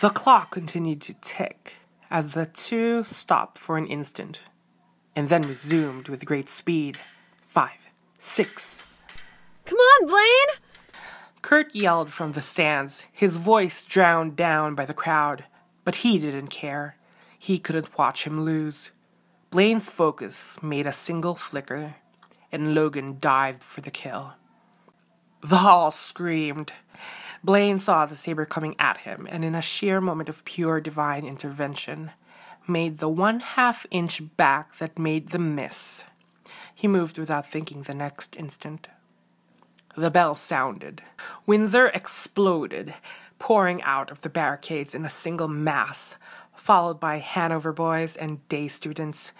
The 0.00 0.10
clock 0.10 0.50
continued 0.50 1.00
to 1.02 1.14
tick 1.20 1.74
as 2.10 2.34
the 2.34 2.46
two 2.46 3.04
stopped 3.04 3.56
for 3.56 3.78
an 3.78 3.86
instant 3.86 4.40
and 5.14 5.28
then 5.28 5.42
resumed 5.42 6.08
with 6.08 6.24
great 6.24 6.48
speed. 6.48 6.98
Five, 7.40 7.88
six. 8.18 8.82
Come 9.64 9.78
on, 9.78 10.08
Blaine! 10.08 11.00
Kurt 11.40 11.72
yelled 11.72 12.10
from 12.10 12.32
the 12.32 12.42
stands, 12.42 13.04
his 13.12 13.36
voice 13.36 13.84
drowned 13.84 14.34
down 14.34 14.74
by 14.74 14.86
the 14.86 14.94
crowd, 14.94 15.44
but 15.84 15.96
he 15.96 16.18
didn't 16.18 16.48
care. 16.48 16.96
He 17.38 17.60
couldn't 17.60 17.96
watch 17.96 18.26
him 18.26 18.44
lose. 18.44 18.90
Blaine's 19.50 19.88
focus 19.88 20.60
made 20.62 20.86
a 20.86 20.92
single 20.92 21.36
flicker, 21.36 21.94
and 22.54 22.74
Logan 22.74 23.18
dived 23.20 23.62
for 23.62 23.80
the 23.80 23.90
kill. 23.90 24.34
The 25.42 25.58
hall 25.58 25.90
screamed. 25.90 26.72
Blaine 27.42 27.78
saw 27.78 28.06
the 28.06 28.14
saber 28.14 28.46
coming 28.46 28.76
at 28.78 28.98
him, 28.98 29.26
and 29.30 29.44
in 29.44 29.54
a 29.54 29.60
sheer 29.60 30.00
moment 30.00 30.30
of 30.30 30.44
pure 30.44 30.80
divine 30.80 31.26
intervention, 31.26 32.12
made 32.66 32.98
the 32.98 33.08
one 33.08 33.40
half 33.40 33.84
inch 33.90 34.22
back 34.36 34.78
that 34.78 34.98
made 34.98 35.30
the 35.30 35.38
miss. 35.38 36.04
He 36.74 36.88
moved 36.88 37.18
without 37.18 37.50
thinking 37.50 37.82
the 37.82 37.94
next 37.94 38.36
instant. 38.36 38.88
The 39.96 40.10
bell 40.10 40.34
sounded. 40.34 41.02
Windsor 41.46 41.88
exploded, 41.88 42.94
pouring 43.38 43.82
out 43.82 44.10
of 44.10 44.22
the 44.22 44.30
barricades 44.30 44.94
in 44.94 45.04
a 45.04 45.10
single 45.10 45.48
mass, 45.48 46.16
followed 46.56 46.98
by 46.98 47.18
Hanover 47.18 47.72
boys 47.72 48.16
and 48.16 48.46
day 48.48 48.68
students. 48.68 49.32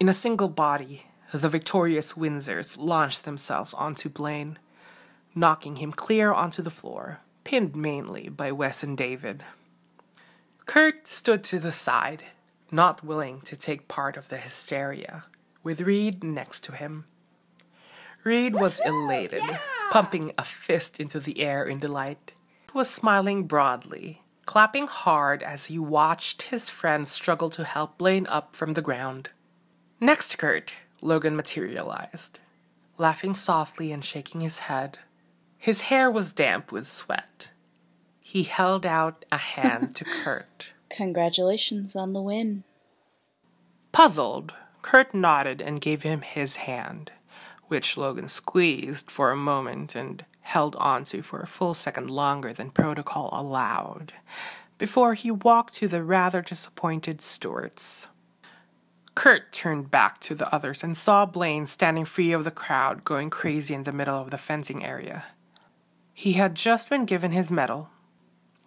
In 0.00 0.08
a 0.08 0.14
single 0.14 0.48
body, 0.48 1.04
the 1.38 1.48
victorious 1.48 2.12
Windsors 2.12 2.76
launched 2.78 3.24
themselves 3.24 3.74
onto 3.74 4.08
Blaine, 4.08 4.58
knocking 5.34 5.76
him 5.76 5.92
clear 5.92 6.32
onto 6.32 6.62
the 6.62 6.70
floor, 6.70 7.20
pinned 7.42 7.74
mainly 7.74 8.28
by 8.28 8.52
Wes 8.52 8.82
and 8.82 8.96
David. 8.96 9.42
Kurt 10.66 11.06
stood 11.06 11.42
to 11.44 11.58
the 11.58 11.72
side, 11.72 12.24
not 12.70 13.04
willing 13.04 13.40
to 13.42 13.56
take 13.56 13.88
part 13.88 14.16
of 14.16 14.28
the 14.28 14.36
hysteria, 14.36 15.24
with 15.62 15.80
Reed 15.80 16.22
next 16.22 16.62
to 16.64 16.72
him. 16.72 17.04
Reed 18.22 18.54
was 18.54 18.80
elated, 18.84 19.42
pumping 19.90 20.32
a 20.38 20.44
fist 20.44 21.00
into 21.00 21.20
the 21.20 21.40
air 21.40 21.64
in 21.64 21.78
delight. 21.78 22.32
He 22.72 22.78
was 22.78 22.88
smiling 22.88 23.46
broadly, 23.46 24.22
clapping 24.46 24.86
hard 24.86 25.42
as 25.42 25.66
he 25.66 25.78
watched 25.78 26.42
his 26.42 26.68
friends 26.68 27.10
struggle 27.10 27.50
to 27.50 27.64
help 27.64 27.98
Blaine 27.98 28.26
up 28.28 28.56
from 28.56 28.74
the 28.74 28.82
ground. 28.82 29.30
Next 30.00 30.38
Kurt, 30.38 30.74
Logan 31.04 31.36
materialized, 31.36 32.40
laughing 32.96 33.34
softly 33.34 33.92
and 33.92 34.02
shaking 34.02 34.40
his 34.40 34.60
head. 34.60 35.00
His 35.58 35.82
hair 35.82 36.10
was 36.10 36.32
damp 36.32 36.72
with 36.72 36.88
sweat. 36.88 37.50
He 38.20 38.44
held 38.44 38.86
out 38.86 39.26
a 39.30 39.36
hand 39.36 39.94
to 39.96 40.04
Kurt. 40.24 40.72
Congratulations 40.88 41.94
on 41.94 42.14
the 42.14 42.22
win. 42.22 42.64
Puzzled, 43.92 44.54
Kurt 44.80 45.12
nodded 45.12 45.60
and 45.60 45.78
gave 45.78 46.04
him 46.04 46.22
his 46.22 46.56
hand, 46.56 47.12
which 47.68 47.98
Logan 47.98 48.28
squeezed 48.28 49.10
for 49.10 49.30
a 49.30 49.36
moment 49.36 49.94
and 49.94 50.24
held 50.40 50.74
onto 50.76 51.20
for 51.20 51.40
a 51.40 51.46
full 51.46 51.74
second 51.74 52.08
longer 52.08 52.54
than 52.54 52.70
protocol 52.70 53.28
allowed, 53.30 54.14
before 54.78 55.12
he 55.12 55.30
walked 55.30 55.74
to 55.74 55.86
the 55.86 56.02
rather 56.02 56.40
disappointed 56.40 57.20
Stuarts. 57.20 58.08
Kurt 59.14 59.52
turned 59.52 59.90
back 59.90 60.20
to 60.20 60.34
the 60.34 60.52
others 60.52 60.82
and 60.82 60.96
saw 60.96 61.24
Blaine 61.24 61.66
standing 61.66 62.04
free 62.04 62.32
of 62.32 62.44
the 62.44 62.50
crowd 62.50 63.04
going 63.04 63.30
crazy 63.30 63.74
in 63.74 63.84
the 63.84 63.92
middle 63.92 64.20
of 64.20 64.30
the 64.30 64.38
fencing 64.38 64.84
area. 64.84 65.24
He 66.12 66.34
had 66.34 66.54
just 66.54 66.88
been 66.88 67.04
given 67.04 67.32
his 67.32 67.50
medal. 67.50 67.90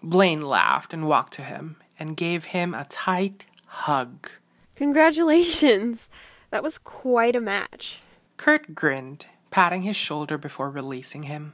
Blaine 0.01 0.41
laughed 0.41 0.93
and 0.93 1.07
walked 1.07 1.33
to 1.33 1.41
him 1.41 1.77
and 1.99 2.17
gave 2.17 2.45
him 2.45 2.73
a 2.73 2.85
tight 2.85 3.45
hug. 3.65 4.29
Congratulations! 4.75 6.09
That 6.49 6.63
was 6.63 6.77
quite 6.77 7.35
a 7.35 7.41
match. 7.41 8.01
Kurt 8.37 8.73
grinned, 8.73 9.25
patting 9.51 9.81
his 9.81 9.95
shoulder 9.95 10.37
before 10.37 10.69
releasing 10.69 11.23
him. 11.23 11.53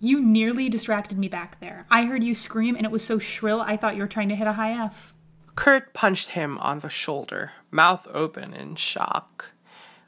You 0.00 0.20
nearly 0.20 0.68
distracted 0.68 1.16
me 1.16 1.28
back 1.28 1.60
there. 1.60 1.86
I 1.90 2.04
heard 2.04 2.24
you 2.24 2.34
scream 2.34 2.74
and 2.74 2.84
it 2.84 2.92
was 2.92 3.04
so 3.04 3.18
shrill 3.18 3.60
I 3.60 3.76
thought 3.76 3.94
you 3.94 4.02
were 4.02 4.08
trying 4.08 4.28
to 4.30 4.36
hit 4.36 4.48
a 4.48 4.52
high 4.52 4.72
F. 4.72 5.14
Kurt 5.56 5.92
punched 5.94 6.30
him 6.30 6.58
on 6.58 6.80
the 6.80 6.90
shoulder, 6.90 7.52
mouth 7.70 8.06
open 8.12 8.54
in 8.54 8.76
shock, 8.76 9.46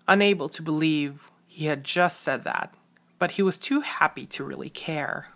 unable 0.07 0.49
to 0.51 0.63
believe 0.63 1.31
he 1.47 1.67
had 1.67 1.83
just 1.83 2.21
said 2.21 2.45
that, 2.45 2.73
but 3.19 3.33
he 3.33 3.43
was 3.43 3.59
too 3.59 3.81
happy 3.81 4.27
to 4.27 4.45
really 4.45 4.71
care. 4.71 5.29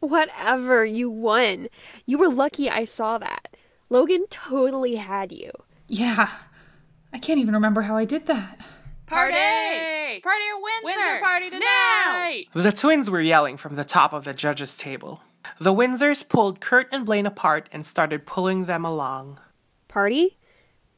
Whatever, 0.00 0.84
you 0.84 1.10
won. 1.10 1.68
You 2.06 2.18
were 2.18 2.30
lucky 2.30 2.68
I 2.70 2.84
saw 2.84 3.18
that. 3.18 3.56
Logan 3.90 4.24
totally 4.30 4.96
had 4.96 5.30
you. 5.30 5.52
Yeah. 5.86 6.30
I 7.12 7.18
can't 7.18 7.38
even 7.38 7.54
remember 7.54 7.82
how 7.82 7.96
I 7.96 8.06
did 8.06 8.26
that. 8.26 8.58
Party! 9.06 10.20
Party 10.22 10.44
at 10.44 10.62
Windsor! 10.62 10.84
Windsor 10.84 11.20
party 11.20 11.50
tonight! 11.50 12.46
The 12.54 12.72
twins 12.72 13.10
were 13.10 13.20
yelling 13.20 13.56
from 13.56 13.74
the 13.76 13.84
top 13.84 14.12
of 14.12 14.24
the 14.24 14.32
judges' 14.32 14.76
table. 14.76 15.20
The 15.60 15.74
Windsors 15.74 16.26
pulled 16.26 16.60
Kurt 16.60 16.88
and 16.92 17.04
Blaine 17.04 17.26
apart 17.26 17.68
and 17.72 17.84
started 17.84 18.26
pulling 18.26 18.64
them 18.64 18.84
along. 18.84 19.40
Party? 19.90 20.38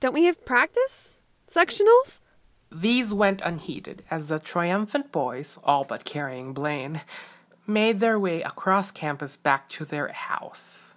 Don't 0.01 0.13
we 0.13 0.25
have 0.25 0.45
practice? 0.45 1.19
Sectionals? 1.49 2.21
These 2.71 3.15
went 3.15 3.41
unheeded 3.43 4.03
as 4.11 4.29
the 4.29 4.39
triumphant 4.39 5.11
boys, 5.11 5.59
all 5.65 5.85
but 5.85 6.05
carrying 6.05 6.53
Blaine, 6.53 7.01
made 7.67 8.01
their 8.01 8.19
way 8.19 8.43
across 8.43 8.91
campus 8.91 9.37
back 9.37 9.69
to 9.71 9.87
their 9.87 10.09
house. 10.09 10.92